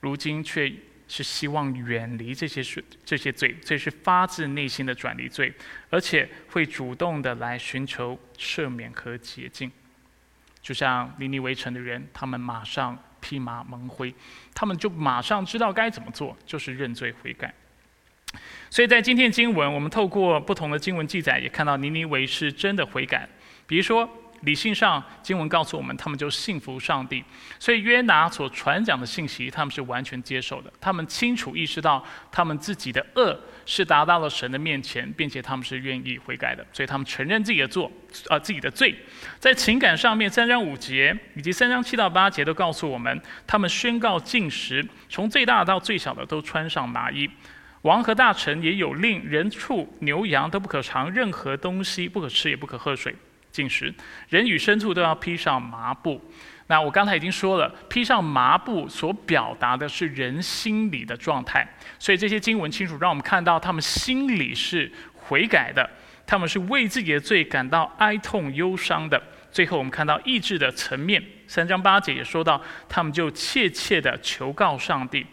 [0.02, 0.72] 如今却。
[1.10, 5.52] 是希望远离这些罪，这些罪，这是发自内心的转离罪，
[5.90, 9.70] 而且会主动的来寻求赦免和洁净。
[10.62, 14.14] 就像尼尼围城的人，他们马上披麻蒙灰，
[14.54, 17.54] 他们就马上知道该怎么做，就是认罪悔改。
[18.70, 23.28] 所以在今天经文，我们透过不同的经文记载，也看到尼尼维是真的悔改。
[23.66, 24.08] 比如说。
[24.42, 27.24] 理性上，经文告诉我们，他们就信服上帝，
[27.60, 30.72] 所以约拿所传讲的信息，他们是完全接受的。
[30.80, 37.92] 他们清楚意识到，他们自己的恶是达到了神的面前，并且他们是愿意悔改的，所以他们承认自己的做，
[38.30, 38.96] 啊自己的罪。
[39.40, 47.30] 在情感上面，三章五节以及三章七到八节都告诉我们，他们宣告禁食，从最大到最小的都穿上麻衣。
[47.84, 53.16] 王和大臣也有令，人畜牛羊都不可尝任何东西，不可吃也不可喝水。
[53.52, 53.94] 进食，
[54.30, 56.22] 人与牲畜都要披上麻布。
[56.68, 61.68] 那我刚才已经说了，披上麻布所表达的是人心里的状态。
[61.98, 65.90] 所以这些经文清楚让我们看到，他们心里是悔改的，
[66.28, 69.20] 他们是为自己的罪感到哀痛忧伤的。
[69.52, 75.26] 最后我们看到意志的层面，三章八节也说到，他们就切切的求告上帝，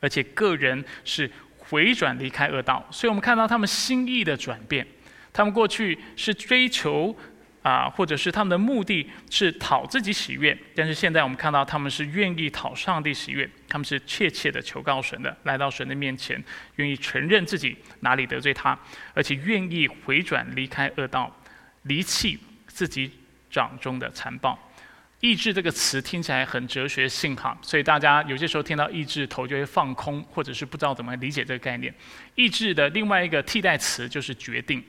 [0.00, 2.86] 而且个人是回转离开恶道。
[2.90, 4.86] 所以我们看到他们心意的转变。
[5.32, 7.16] 他们过去是追求
[7.62, 16.42] 啊，或者是他们的目的是讨自己喜悦，但是现在我们看到他们是愿意讨上帝喜悦，他们是切切的求告神的，来到神的面前，
[16.76, 18.76] 愿意承认自己哪里得罪他，
[19.14, 21.34] 而且愿意回转离开恶道，
[21.84, 23.10] 离弃自己
[23.48, 24.58] 掌中的残暴。
[25.20, 31.94] 意志这个词听起来很哲学性哈，所以大家有些时候听到意志头就会放空，或者是不知道怎么理解这个概念。
[32.34, 34.82] 意志的另外一个替代词就是决定。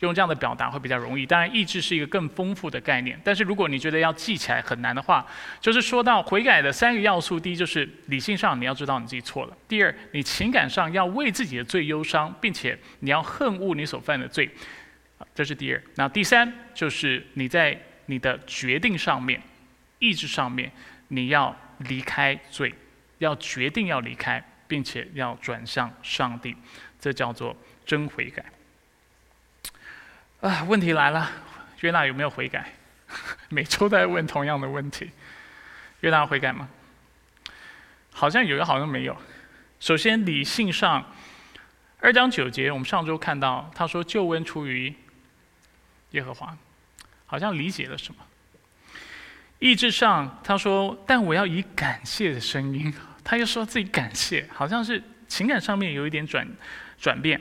[0.00, 1.26] 用这样的表达会比较容易。
[1.26, 3.20] 当然，意志是一个更丰富的概念。
[3.24, 5.26] 但是，如果你觉得要记起来很难的话，
[5.60, 14.48] 就是说到悔改的三个要素：第一，就是理性上你要知道你自己错了；第二，你情感上要为自己的罪忧伤，并且你要恨恶你所犯的罪，
[15.34, 15.82] 这是第二。
[15.96, 19.42] 那第三，就是你在你的决定上面、
[19.98, 20.70] 意志上面，
[21.08, 21.54] 你要
[21.88, 22.72] 离开罪，
[23.18, 26.54] 要决定要离开，并且要转向上帝，
[27.00, 28.44] 这叫做真悔改。
[30.40, 31.28] 啊，问题来了，
[31.80, 32.72] 约纳有没有悔改？
[33.50, 35.10] 每周在问同样的问题，
[36.00, 36.68] 约纳悔改吗？
[38.12, 39.16] 好像有，又好像没有。
[39.80, 41.04] 首先，理性上，
[42.00, 44.94] 二章九节，我们上周看到他说救恩出于
[46.12, 46.56] 耶和华，
[47.26, 48.20] 好像理解了什么。
[49.58, 56.46] 意志上，他说但我要以感谢的声音，他又说自己感谢，好像是情感上面有一点转
[56.96, 57.40] 转变。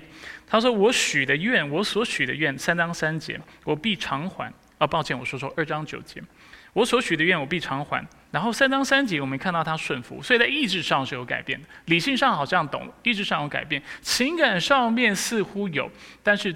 [0.50, 4.52] 他说：“我许的愿，我所许的愿，三章三节，我必偿还。
[4.78, 6.24] 啊，抱歉，我说错，二章九节，
[6.72, 8.08] 我所许的愿，我必偿还。
[8.32, 15.92] 然后三章三节，我们看到他顺服，所以在意志上是有改变的，理性上好像懂，意志上有改变，情感上面似乎有，
[16.24, 16.56] 但是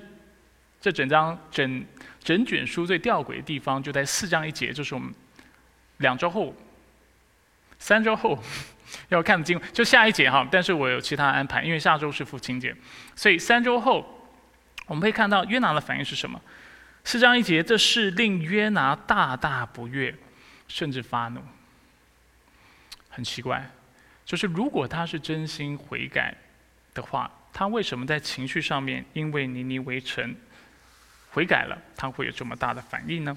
[0.79, 1.85] 这整张整
[2.23, 5.13] 整卷书最吊诡的地方就在四章一节，就是我们
[5.97, 6.55] 两周后、
[7.77, 8.41] 三周后。”
[9.09, 12.75] 要看经就下一节哈，但是我有其他安排，因为下周是父亲节，
[13.15, 14.29] 所以三周后
[14.87, 16.41] 我们会看到约拿的反应是什么？
[17.03, 20.13] 四章一节，这是令约拿大大不悦，
[20.67, 21.41] 甚至发怒。
[23.09, 23.69] 很奇怪，
[24.25, 26.35] 就是如果他是真心悔改
[26.93, 30.35] 的话，他为什么在情绪上面因为尼尼围城
[31.31, 33.35] 悔改了，他会有这么大的反应呢？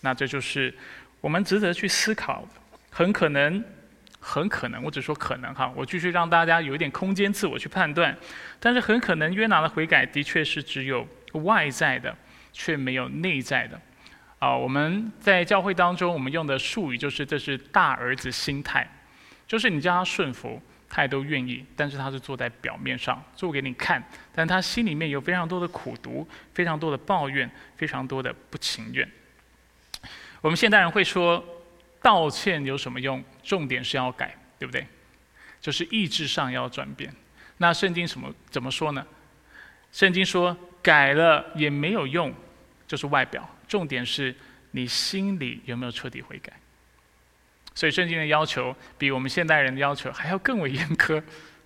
[0.00, 0.74] 那这就是
[1.20, 2.46] 我们值得去思考，
[2.90, 3.64] 很可能。
[4.20, 8.16] 很可能，我只说可能哈，我继续让大家有一点空间自我去判断。
[8.58, 12.16] 但是很可能约拿的悔改的确是只有外在的，
[12.52, 13.80] 却没有内在的。
[14.38, 18.86] 啊，我们在教会当中，我们用的术语就是这是大儿子心态，
[19.46, 24.02] 就是你叫他顺服，他也都愿意，但是他是坐在表面上做给你看，
[24.34, 29.08] 但他心里面有非常多的苦毒，非常多的抱怨，非常多的不情愿。
[30.42, 31.42] 我们现代人会说，
[32.06, 33.20] 道歉有什么用？
[33.42, 34.86] 重点是要改，对不对？
[35.60, 37.12] 就是意志上要转变。
[37.56, 39.04] 那圣经什么怎么说呢？
[39.90, 42.32] 圣经说改了也没有用，
[42.86, 43.44] 就是外表。
[43.66, 44.32] 重点是
[44.70, 46.52] 你心里有没有彻底悔改。
[47.74, 51.20] 所以圣经的要求比我们现代人的要求还要更为严苛，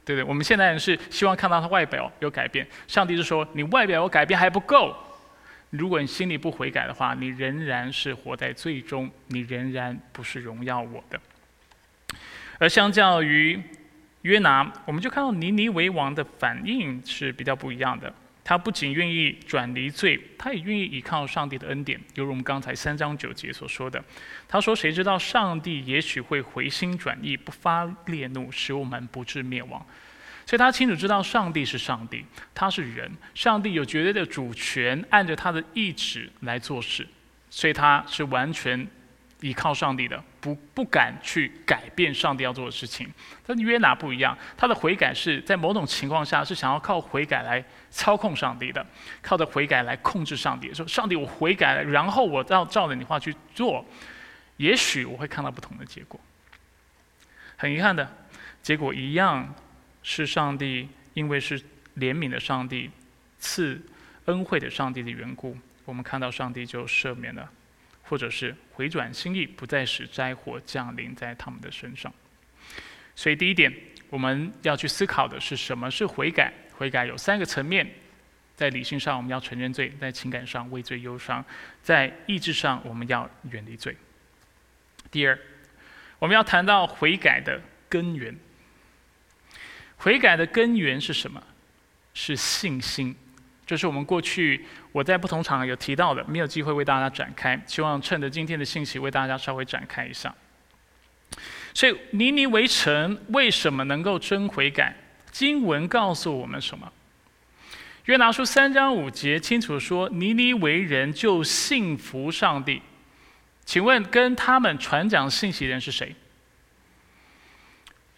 [0.06, 0.24] 对不对？
[0.24, 4.96] 我们现代人是希望看到他外表有改变，上帝是说你外表有改变还不够，
[5.70, 11.20] 如果你心里不悔改的话，你仍然是活在最终，你仍然不是荣耀我的。
[12.58, 13.60] 而相较于
[14.22, 18.12] 约拿，我们就看到尼尼为王的反应是比较不一样的。
[18.42, 24.02] 他不仅愿意转离罪，他也愿意依靠上帝的恩典，犹如我们刚才三章九节所说的。
[24.48, 29.84] 他说：“谁知道上帝也许会回心转意，不发烈怒，使我们不致灭亡。”
[30.50, 37.06] 所以他清楚知道上帝是上帝，他是人，上帝有绝对的主权，按着他的意志来做事，
[37.48, 38.84] 所以他是完全。
[39.42, 43.10] 依靠上帝的，不不敢去改变上帝要做的事情。
[43.46, 48.84] 但约拿不一样，他的悔改是在某种情况下是想要靠悔改来操控上帝的，
[49.22, 50.74] 靠着悔改来控制上帝。
[50.74, 53.82] 说上帝，我悔改了，然后我要照着你话去做，
[54.58, 56.20] 也许我会看到不同的结果。
[57.56, 58.06] 很遗憾的
[58.60, 59.54] 结果一样，
[60.02, 61.58] 是上帝因为是
[61.96, 62.90] 怜悯的上帝，
[63.38, 63.80] 赐
[64.26, 67.50] 恩惠的上帝的缘故，我们看到上帝就赦免了。
[68.02, 72.12] 或者是回转心意，不再使灾祸降临在他们的身上。
[73.14, 73.72] 所以第一点，
[74.08, 76.52] 我们要去思考的是什么是悔改？
[76.72, 77.88] 悔改有三个层面：
[78.56, 81.40] 在理性上，我们要承认罪；在情感上，畏罪忧伤；
[81.84, 83.96] 在意志上，我们要远离罪。
[85.08, 85.38] 第二，
[86.18, 88.34] 我们要谈到悔改的根源。
[90.00, 91.42] 悔改的根源是什么？
[92.14, 93.14] 是信心。
[93.66, 100.34] 就是我们过去我在不同场合有提到的，没有机会为大家展开，希望趁着今天的信息为大家稍微展开一下。
[101.72, 104.96] 所以尼尼围城为什么能够真悔改？
[105.30, 106.90] 经文告诉我们什么？
[108.06, 112.82] 约拿书三章五节清楚说，尼尼为人就信服上帝。
[113.64, 116.16] 请问跟他们传讲信息的人是谁？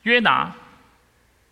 [0.04, 0.54] 约拿。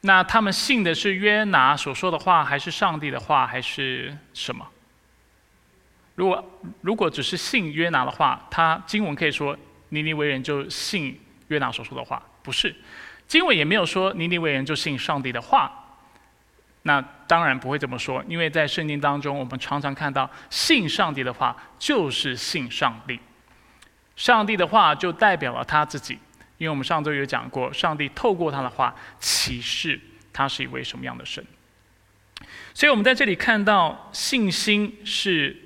[0.03, 4.67] 那他们信的是约拿所说的话，还是上帝的话，还是什么？
[6.15, 9.57] 如果如果只是信约拿的话，他经文可以说
[9.91, 12.75] 尼尼为人就信约拿所说的话，不是？
[13.29, 15.73] 经文也没有说尼尼为人就信上帝的话。
[16.83, 23.21] 那当然不会这么说，因为在圣经当中，我们常常看到信上帝的话就是信上帝，
[24.17, 26.19] 上帝的话就代表了他自己。
[26.61, 29.99] 因为我们上周有讲过，上帝透过他的话启示
[30.31, 31.43] 他是一位什么样的神，
[32.75, 35.57] 所以我们在这里看到信心是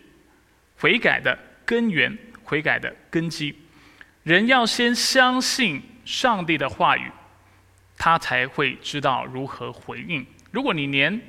[0.76, 3.58] 悔改的根源，悔改的根基。
[4.22, 7.10] 人要先相信上帝的话语，
[7.98, 10.24] 他才会知道如何回应。
[10.52, 11.20] 如果你连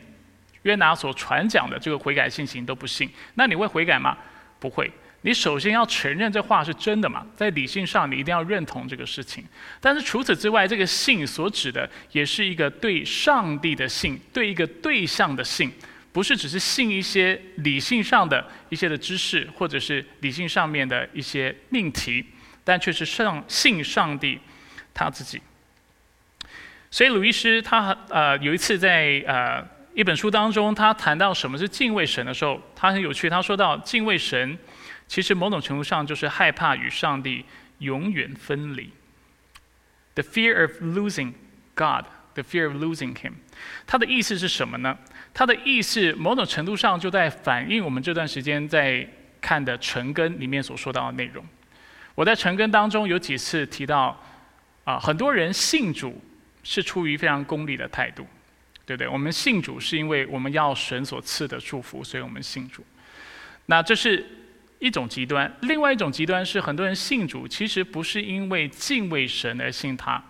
[0.61, 4.15] 约拿所传讲的这个悔改信心都不信，那你会悔改吗？
[4.59, 4.91] 不会。
[5.25, 9.43] 你首先要承认这话是真的嘛，在理性上你一定要认同这个事情。
[9.81, 15.71] 但是除此之外，这个信所指的也是一个对上帝的信，对一个对象的信，
[16.11, 22.23] 不是只是信一些理性上的一些的知识，或者是理性上面的一些命题，
[22.63, 24.37] 但却是上信上帝
[24.93, 25.41] 他自己。
[26.91, 34.55] 所以鲁伊斯他呃有一次在呃一本书当中，他谈到什么是敬畏神的时候，他很有趣，他说到敬畏神。
[35.07, 37.45] 其实某种程度上就是害怕与上帝
[37.79, 38.89] 永远分离。
[40.15, 41.33] The fear of losing
[41.75, 43.33] God, the fear of losing Him。
[43.85, 44.97] 它的意思是什么呢？
[45.33, 49.07] 它的意思某种程度上就在反映我们这段时间在
[49.41, 51.45] 看的《成根》里面所说到的内容。
[52.15, 54.19] 我在《成根》当中有几次提到，
[54.85, 56.21] 啊，很多人信主
[56.63, 58.25] 是出于非常功利的态度，
[58.85, 59.07] 对不对？
[59.07, 62.85] 我们信主是因为我们要神所赐的祝福，所以我们信主。
[63.65, 64.25] 那这是。
[64.85, 70.23] 一种极端，另外一种极端是很多人信主，其实不是因为敬畏神而信他，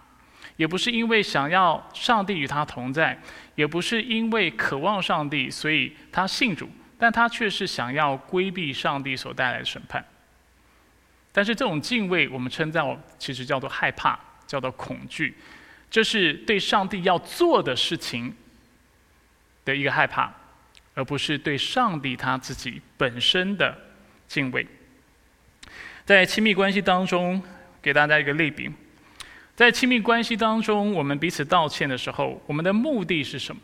[0.56, 3.22] 也不是因为想要上帝与他同在，
[3.56, 10.06] 也不是因为渴望上帝，所以他信主，但他却是想要规避上帝所带来的审判。
[11.34, 15.36] 但是这种敬畏，我们称叫其实叫做害怕，叫做恐惧，
[15.92, 18.34] 这是对上帝要做的事情
[19.66, 20.34] 的一个害怕，
[20.94, 23.78] 而不是对上帝他自己本身的
[24.36, 24.68] 敬畏。
[26.04, 27.42] 在亲密关系当中，
[27.82, 28.70] 给大家一个类比，
[29.56, 33.62] 在亲密关系当中，我们彼此道歉的时候，我们的目的是什么？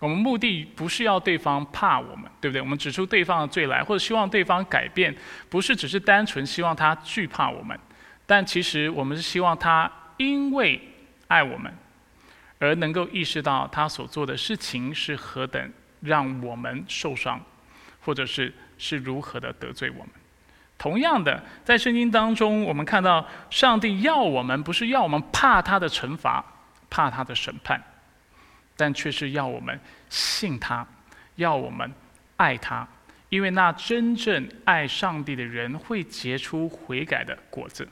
[0.00, 2.60] 我们目的不是要对方怕我们，对不对？
[2.60, 5.16] 我们指出对方的罪来，或者希望对方改变，
[5.48, 7.78] 不是只是单纯希望他惧怕我们，
[8.26, 10.78] 但其实我们是希望他因为
[11.28, 11.72] 爱我们，
[12.58, 17.40] 而能够意识到他所做的事情是何等让我们受伤，
[18.00, 18.52] 或者是
[18.84, 20.08] 是如何的得罪我们。
[20.76, 26.44] 同样的，在圣经当中，我们看到上帝要我们，不是要我们怕他的惩罚，
[26.90, 27.82] 怕他的审判，
[28.76, 29.80] 但却是要我们
[30.10, 30.86] 信他，
[31.36, 31.90] 要我们
[32.36, 32.86] 爱他，
[33.30, 37.88] 因为那真正爱上帝的人会结出悔改的果子。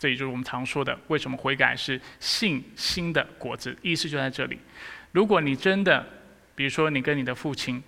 [0.00, 3.76] 这也就是我们常说的，为什么悔改是信心的果子？
[3.82, 4.58] 意思就在这里。
[5.12, 6.04] 如果你真的，
[6.56, 7.80] 比如说你跟你的父亲。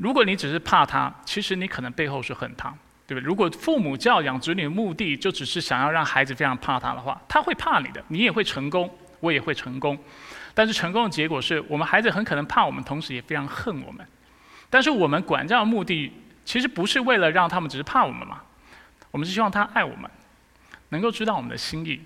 [0.00, 2.72] 如果你只是怕他，其实你可能背后是恨他，
[3.06, 3.22] 对不对？
[3.22, 8.90] 如果父母教养子女的目的就只是想要让孩子非常怕他的话，他会怕你的，你也会成功，
[9.20, 9.98] 我也会成功。
[10.54, 14.06] 但是成功的结果是我们孩子很可能怕我们，同时也非常恨我们。
[14.70, 16.10] 但是我们管教的目的
[16.46, 18.40] 其实不是为了让他们只是怕我们嘛，
[19.10, 20.10] 我们是希望他爱我们，
[20.88, 22.00] 能够知道我们的心意，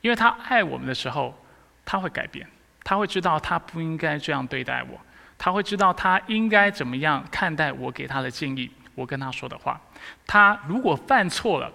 [0.00, 1.38] 因为他爱我们的时候，
[1.84, 2.48] 他会改变，
[2.82, 4.98] 他会知道他不应该这样对待我。
[5.38, 9.80] 他会知道他应该怎么样看待我给他的建议，我跟他说的话。
[10.26, 11.70] 他如果犯错了，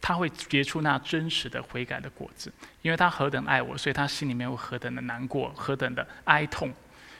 [0.00, 2.52] 他会结出那真实的悔改的果子，
[2.82, 6.72] 因为他何等爱我，所以他心里面会何等的难过，何等的哀痛，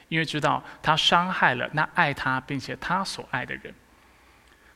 [0.09, 3.74] 因为知道他伤害了那爱他并且他所爱的人。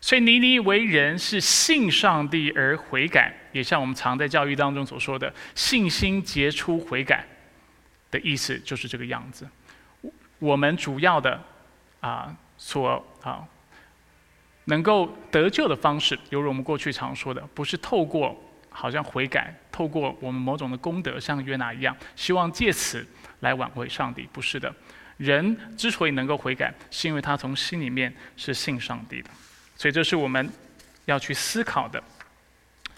[0.01, 7.25] 所以尼尼为人是信上帝而悔改，也像我们常在教育当中所说的“信心结出悔改”
[8.11, 9.49] 的意思，就是这个样子。
[10.43, 11.40] 我们主要的
[12.01, 13.47] 啊，所啊
[14.64, 18.36] 能够得救的方式，犹如我们过去常说的，不是透过
[18.68, 23.07] 好像悔改，透过我们某种的功德，像约拿一样，希望借此
[23.38, 24.74] 来挽回上帝，不是的。
[25.16, 29.30] 人之所以能够悔改，是因为他从心里面是信上帝的，
[29.76, 30.51] 所以这是我们
[31.05, 32.03] 要去思考的，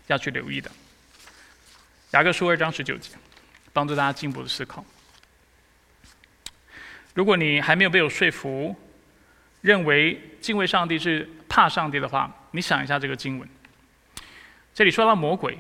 [0.07, 0.70] 要去留意的。
[2.12, 3.11] 雅各书二章十九节，
[3.74, 4.82] 帮助大家进一步的思考。
[7.15, 8.75] 如果你还没有被我说服，
[9.61, 13.49] 认为敬畏上帝是怕上帝的话，你想一下这个经文。
[14.75, 15.59] 这里说到魔鬼，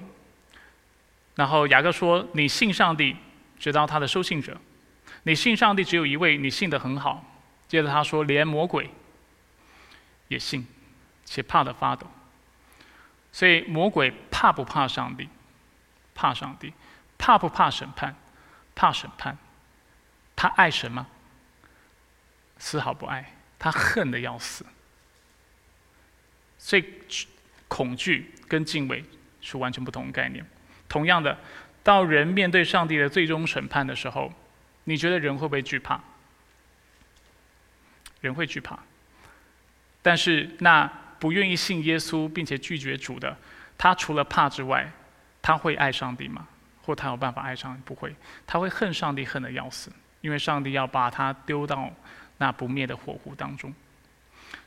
[1.36, 3.16] 然后雅各说：“你信上帝，
[3.58, 4.52] 直到他的收信者；
[5.22, 7.24] 你信上帝只有一位，你信得很好。”
[7.68, 8.90] 接着他说：“连魔鬼
[10.28, 10.66] 也信，
[11.24, 12.06] 且怕得发抖。”
[13.30, 15.28] 所以魔鬼怕不怕上帝？
[16.14, 16.72] 怕上帝。
[17.16, 18.14] 怕不怕审判？
[18.74, 19.38] 怕审判。
[20.36, 21.06] 他爱神吗？
[22.64, 23.22] 丝毫不爱，
[23.58, 24.64] 他恨的要死。
[26.56, 26.84] 所以，
[27.68, 29.04] 恐惧跟敬畏
[29.42, 30.42] 是完全不同的概念。
[30.88, 31.38] 同样的，
[31.82, 34.32] 到人面对上帝的最终审判的时候，
[34.84, 36.00] 你觉得人会不会惧怕？
[38.22, 38.78] 人会惧怕。
[40.00, 43.36] 但是，那不愿意信耶稣并且拒绝主的，
[43.76, 44.90] 他除了怕之外，
[45.42, 46.48] 他会爱上帝吗？
[46.80, 47.78] 或他有办法爱上？
[47.82, 49.92] 不会，他会恨上帝，恨的要死，
[50.22, 51.92] 因为上帝要把他丢到。
[52.38, 53.72] 那不灭的火湖当中，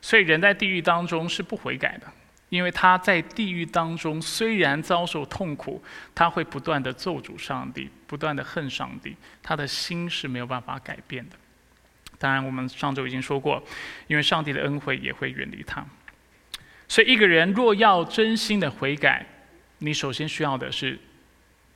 [0.00, 2.06] 所以人在地狱当中是不悔改的，
[2.48, 5.82] 因为他在地狱当中虽然遭受痛苦，
[6.14, 11.36] 他会不断的咒诅上帝，不断的恨上帝，他的心是没有办法改变的。
[12.18, 13.62] 当然，我们上周已经说过，
[14.06, 15.84] 因为上帝的恩惠也会远离他。
[16.88, 19.24] 所以，一个人若要真心的悔改，
[19.78, 20.98] 你首先需要的是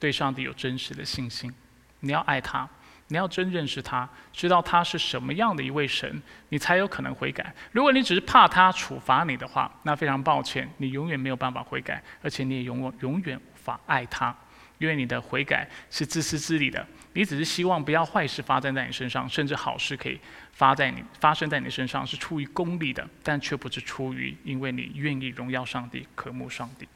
[0.01, 1.53] 对上帝有真实的信心，
[2.01, 2.69] 你要爱他。
[3.13, 7.55] 你要真认识他，知道他是什么样的一位神，你才有可能悔改。
[7.71, 14.35] 如果你只是怕他处罚你的话，那非常抱歉，你永远没有办法悔改，而且你也永永远无法爱他，
[14.79, 16.87] 因为你的悔改是自私自利的。
[17.13, 20.19] 你只是希望不要坏事发生在你身上，甚至好事可以
[20.53, 26.89] 发在你发生在你身上，是出于功利的，但却不是出于因为你愿意荣耀上帝、渴慕上帝。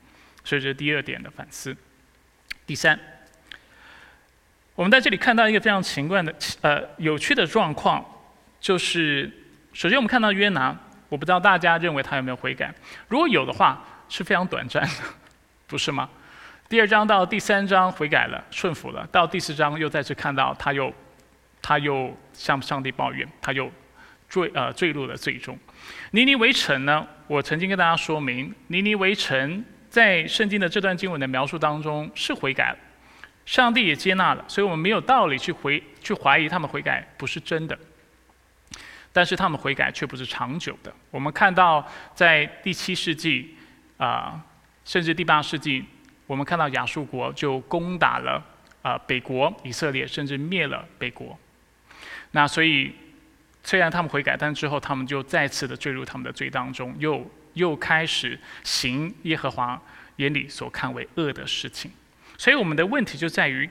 [0.43, 1.77] 所以这是第二点的反思。
[2.67, 2.99] 第三。
[4.77, 8.05] 我们在这里看到一个非常奇怪的、呃有趣的状况，
[8.61, 9.31] 就是
[9.73, 10.77] 首先我们看到约拿，
[11.09, 12.73] 我不知道大家认为他有没有悔改，
[13.09, 14.91] 如果有的话是非常短暂的，
[15.67, 16.07] 不是吗？
[16.69, 20.93] 第二章到第三章悔改了、顺服了，到第四章又再次看到他又
[21.63, 23.73] 他又向上帝抱怨，他又
[24.29, 25.59] 坠呃坠入了最终。
[26.11, 27.07] 尼尼围城呢？
[27.27, 29.65] 我曾经跟大家说明，尼尼围城。
[29.89, 32.77] 在圣经的这段经文的描述当中是悔改了，
[33.47, 37.79] 上帝也接纳了，所以我们没有道理去回去怀疑他们悔改不是真的。
[39.13, 40.93] 但是他们悔改却不是长久的。
[41.11, 41.83] 我们看到
[42.15, 43.57] 在第七世纪
[43.97, 44.39] 啊，
[44.85, 45.83] 甚至第八世纪，
[46.27, 48.45] 我们看到亚述国就攻打了
[48.83, 51.39] 啊北国以色列，甚至灭了北国。
[52.33, 52.95] 那所以
[53.63, 59.81] 虽然他们悔改，但之后他们就再次的坠入他们的罪当中，又又开始行耶和华
[60.17, 61.91] 眼里所看为恶的事情。
[62.39, 63.69] 所以我们的问题就在于，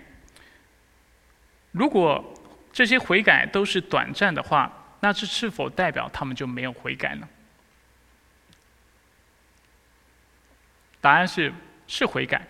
[1.71, 2.33] 如果
[2.73, 7.27] 这些悔改都是短暂的话，那这是否代表他们就没有悔改呢？
[10.99, 11.53] 答案是
[11.87, 12.41] 是悔改，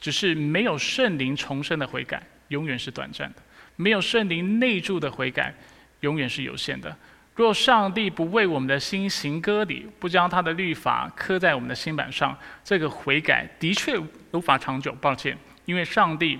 [0.00, 3.38] 只是没有圣灵重生的悔改，永远是短暂的；
[3.76, 5.54] 没有圣灵内住的悔改，
[6.00, 6.96] 永远是有限的。
[7.36, 13.96] 若上帝不为我们的心行割礼，不将他的律法刻在我们的心板上，这个悔改的确
[14.32, 14.90] 无法长久。
[14.94, 16.38] 抱歉，因为上帝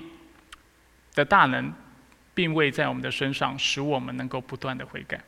[1.15, 1.71] 的大能
[2.33, 5.21] 并未在我们的身上使我们能够不断的悔改。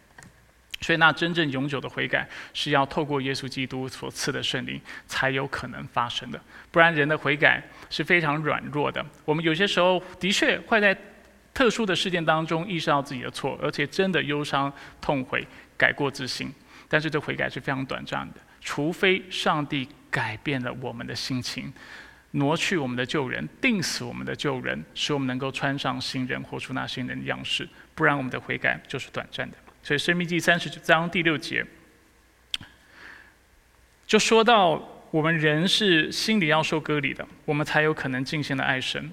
[0.81, 6.41] 所以，那真正永久的悔改，是要透过耶稣基督所赐的圣灵，才有可能发生的。
[6.71, 7.61] 不然，人的悔改
[7.91, 9.05] 是非常软弱的。
[9.25, 10.97] 我们有些时候的确会在
[11.59, 15.45] 特殊的事件当中意识到自己的错，而且真的忧伤痛悔，
[15.77, 16.49] 改过自新。
[16.87, 18.35] 但是，这悔改是非常短暂的。
[18.61, 21.73] 除非上帝改变了我们的心情，
[22.31, 27.69] 挪去我们的旧人，定死我们的旧人，使我们能够穿上新人，活出那新人的样式。
[27.97, 29.57] 不然，我们的悔改就是短暂的。
[29.83, 31.67] 所以《生命记》三十章第六节，
[34.07, 34.81] 就说到
[35.11, 39.11] 我们人是心里要受割礼的，我们才有可能尽心的爱神。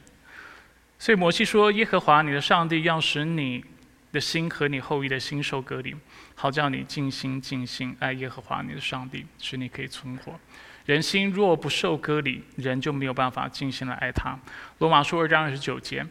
[0.97, 3.63] 所以摩西说：“耶和华你的上帝要使你
[4.11, 5.95] 的心和你后裔的心受隔离，
[6.33, 10.39] 好叫你尽心尽心爱耶和华你的上帝，使你可以存活。
[10.85, 14.39] 人心若不受隔离，人就没有办法尽心来爱他。”
[14.79, 16.05] 罗马书二章二十九节。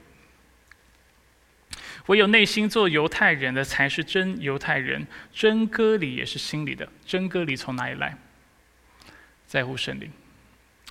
[2.07, 6.87] 唯有内心做犹太人的才是真犹太人，真割礼也是心里的。
[7.07, 8.17] 真割礼从哪里来？
[9.47, 10.11] 在乎圣灵，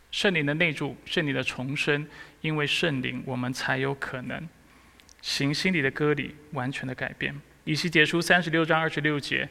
[0.09, 2.07] 圣灵的内住，圣灵的重生，
[2.43, 4.49] 因为圣灵，我们才有可能
[5.21, 7.33] 行心里的割礼，完全的改变。
[7.63, 9.47] 以西结书三十六章二十六节，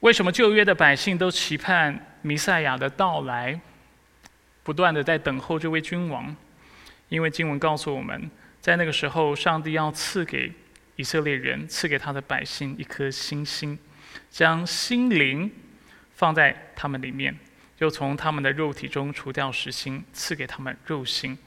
[0.00, 3.58] 为什么旧约的百姓都期盼弥赛亚的到来，
[4.62, 6.36] 不断的在等候这位君王？
[7.08, 8.30] 因为经文告诉我们。
[8.60, 10.52] 在那个时候，上帝要赐给
[10.96, 13.78] 以色列人、赐给他的百姓一颗新心，
[14.28, 15.50] 将心灵
[16.14, 17.34] 放在他们里面，
[17.78, 21.38] 又从他们的肉体中除掉实心，赐给他们肉心。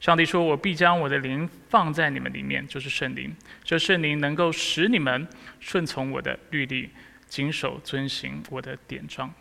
[0.00, 3.34] 上帝说：“我必将我的灵放在你们里面，就是圣灵。
[3.64, 5.26] 这圣灵能够使你们
[5.58, 6.90] 顺从我的律例，
[7.28, 9.32] 谨守遵行我的典章。”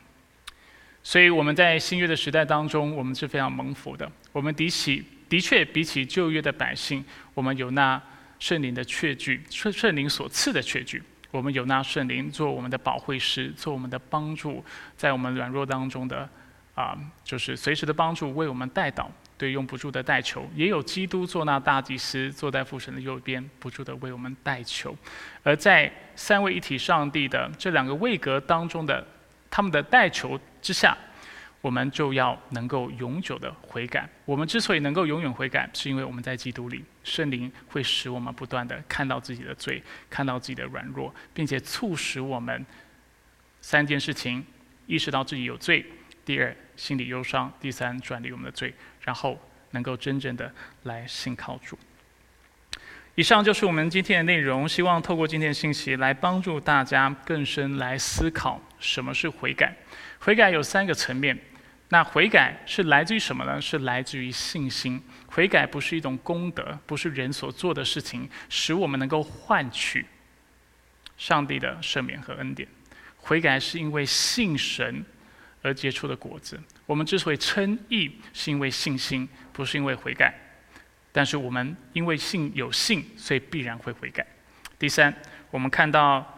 [1.03, 4.11] 所以我们在新约的时代当中，我们是非常蒙福的。
[4.31, 8.01] 我们比起的确，比起旧约的百姓，我们有那
[8.39, 11.01] 圣灵的确据，圣圣灵所赐的确据。
[11.29, 14.65] 我们有那圣灵做我们的保惠师，做我们的帮助，
[14.97, 16.27] 在我们软弱当中的
[16.73, 20.49] 啊，就是随时的帮助，为我们带导，对用不住的代求。
[20.55, 24.95] 也有基督做那大祭司，坐在父神的右边，不住的为我们代求。
[25.43, 29.05] 而在三位一体上帝的这两个位格当中的
[29.49, 30.97] 他们的代求之下。
[31.59, 34.07] 我们就要能够永久的悔改。
[34.25, 42.63] 我们之所以能够永远悔改，是因为我们在基督里，圣灵会使我们不断的看到自己的罪，看到自己的软弱，并且促使我们
[43.59, 44.45] 三件事情：
[44.85, 45.83] 意识到自己有罪；
[46.23, 48.73] 第二，心里忧伤；第三，转离我们的罪，
[49.07, 49.39] 然后
[49.71, 50.53] 能够真正的
[50.83, 51.79] 来信靠主。
[53.15, 54.67] 以上就是我们今天的内容。
[54.67, 59.73] 希望透过今天的信息来帮助大家更深来思考什么是悔改。
[60.19, 61.39] 悔改有三个层面，
[61.87, 63.61] 那悔改是来自于什么呢？
[63.61, 65.01] 是来自于信心。
[65.27, 70.05] 悔改不是一种功德，不是人所做的事情，使我们能够换取
[71.17, 72.67] 上帝的赦免和恩典。
[73.15, 75.03] 悔改是因为信神
[75.67, 76.59] 而结出的果子。
[76.85, 80.33] 我们之所以称义，是因为信心，不是因为悔改。
[81.11, 84.25] 但是我们因为信有信，所以必然会悔改。
[84.79, 85.13] 第三，
[85.51, 86.35] 我们看到。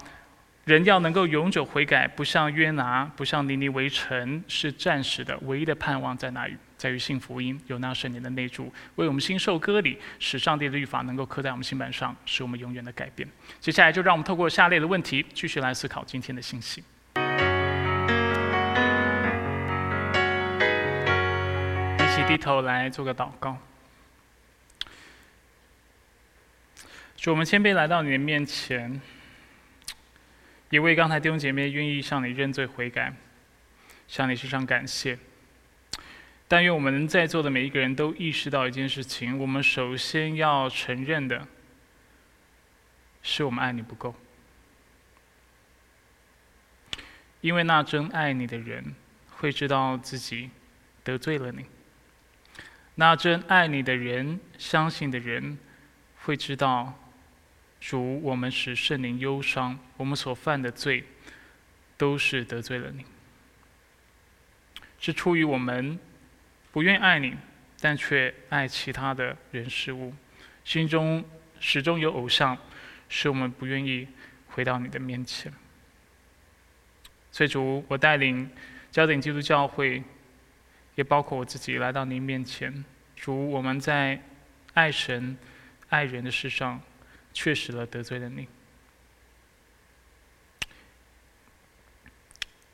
[0.65, 5.35] 人要能够永久悔改，不像约拿，不像尼尼微城，是暂时的。
[5.39, 6.55] 唯一的盼望在哪里？
[6.77, 13.27] 在于信福音，有那圣灵的内住，为我们新受割礼，使上帝的律法能够刻在我们心板上，使我们永远的改变。
[13.59, 16.83] 接下来就让我们透过下列的问题，继续来思考今天的信息。
[22.29, 23.57] 低头来做个祷告。
[27.17, 29.01] 主，我们谦卑来到你的面前。
[30.69, 33.11] 也为刚才弟兄姐妹愿意向你认罪悔改，
[34.07, 35.17] 向你非常感谢。
[36.47, 41.47] 但愿我们在座的每一个人都意识到一件事情：我们首先要承认的，
[43.23, 44.13] 是我们爱你不够。
[47.41, 48.93] 因为那真爱你的人，
[49.31, 50.51] 会知道自己
[51.03, 51.63] 得罪了你；
[52.99, 55.57] 那真爱你的人，相信的人，
[56.17, 56.93] 会知道
[57.79, 61.05] 主我们使圣灵忧伤，我们所犯的罪，
[61.95, 63.05] 都是得罪了你。
[64.99, 65.97] 是出于我们
[66.73, 67.37] 不愿爱你，
[67.79, 70.13] 但却爱其他的人事物，
[70.65, 71.23] 心中
[71.61, 72.57] 始终有偶像，
[73.07, 74.09] 使我们不愿意
[74.49, 75.49] 回到你的面前。
[77.31, 78.51] 所以主，我带领
[78.91, 80.03] 焦点基督教会，
[80.99, 82.83] 也包括我自己来到您面前。
[83.15, 84.21] 主，我们在
[84.73, 85.37] 爱神、
[85.87, 86.81] 爱人的事上，
[87.33, 88.45] 确实了得罪了你。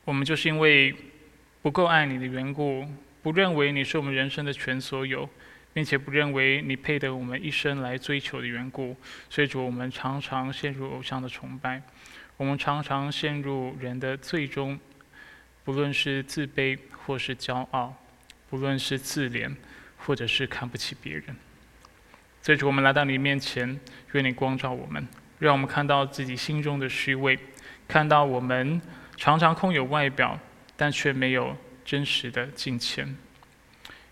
[0.04, 0.96] 我们就是因为。
[1.62, 2.88] 不够爱你的缘故，
[3.24, 5.28] 不认为你是我们人生的全所有，
[5.74, 8.96] 并且不认为你配得我们一生来追求的缘故，
[9.32, 11.82] 所以主，我们常常陷入偶像的崇拜，
[12.38, 14.80] 我们常常陷入人的最终，
[15.64, 17.96] 不论是自卑或是骄傲，
[18.50, 19.56] 不论是自怜
[19.98, 21.36] 或者是看不起别人。
[22.42, 23.80] 所以主，我们来到你面前，
[24.14, 25.08] 愿你光照我们，
[25.40, 27.40] 让我们看到自己心中的虚伪，
[27.88, 28.82] 看到我们
[29.16, 30.40] 常常空有外表。
[30.78, 33.16] 但却没有真实的敬虔。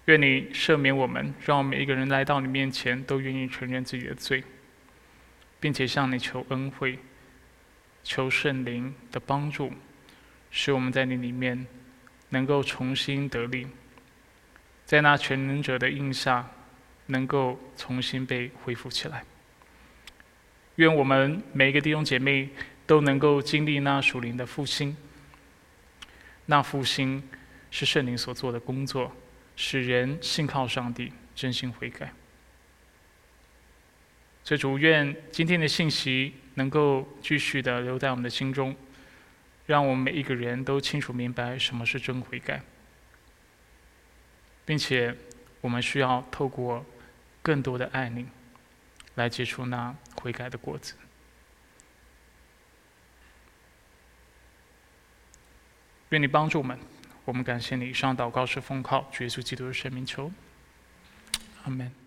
[0.06, 4.42] 愿你赦免我们，让每一个人来到你面前都愿意承认自己的罪，
[5.60, 6.98] 并且向你求恩惠、
[8.02, 9.74] 求圣灵的帮助，
[10.52, 11.68] 使我们在你里面
[12.30, 13.68] 能够重新得力，
[14.86, 16.50] 在那全能者的印下，
[17.08, 19.24] 能够重新被恢复起来。
[20.76, 22.50] 愿我们每一个弟兄姐妹
[22.86, 24.96] 都能够经历那属灵的复兴。
[26.46, 27.24] 那复兴
[27.72, 29.12] 是圣灵所做的工作，
[29.56, 32.12] 使人信靠上帝，真心悔改。
[34.44, 38.76] 所以主愿今天的信息能够继续的留在我们的心中，
[39.66, 42.62] 让我们每一个人都清楚明白什么是真悔改，
[44.66, 45.16] 并且
[45.62, 46.86] 我们需要透过
[47.42, 48.28] 更多的爱你，
[49.16, 50.94] 来结出那悔改的果子。
[56.10, 56.78] 愿你帮助我们，
[57.26, 57.94] 我们感谢你。
[57.94, 60.32] 上祷告是奉靠主耶稣基督的圣名求，
[61.64, 62.03] 阿门。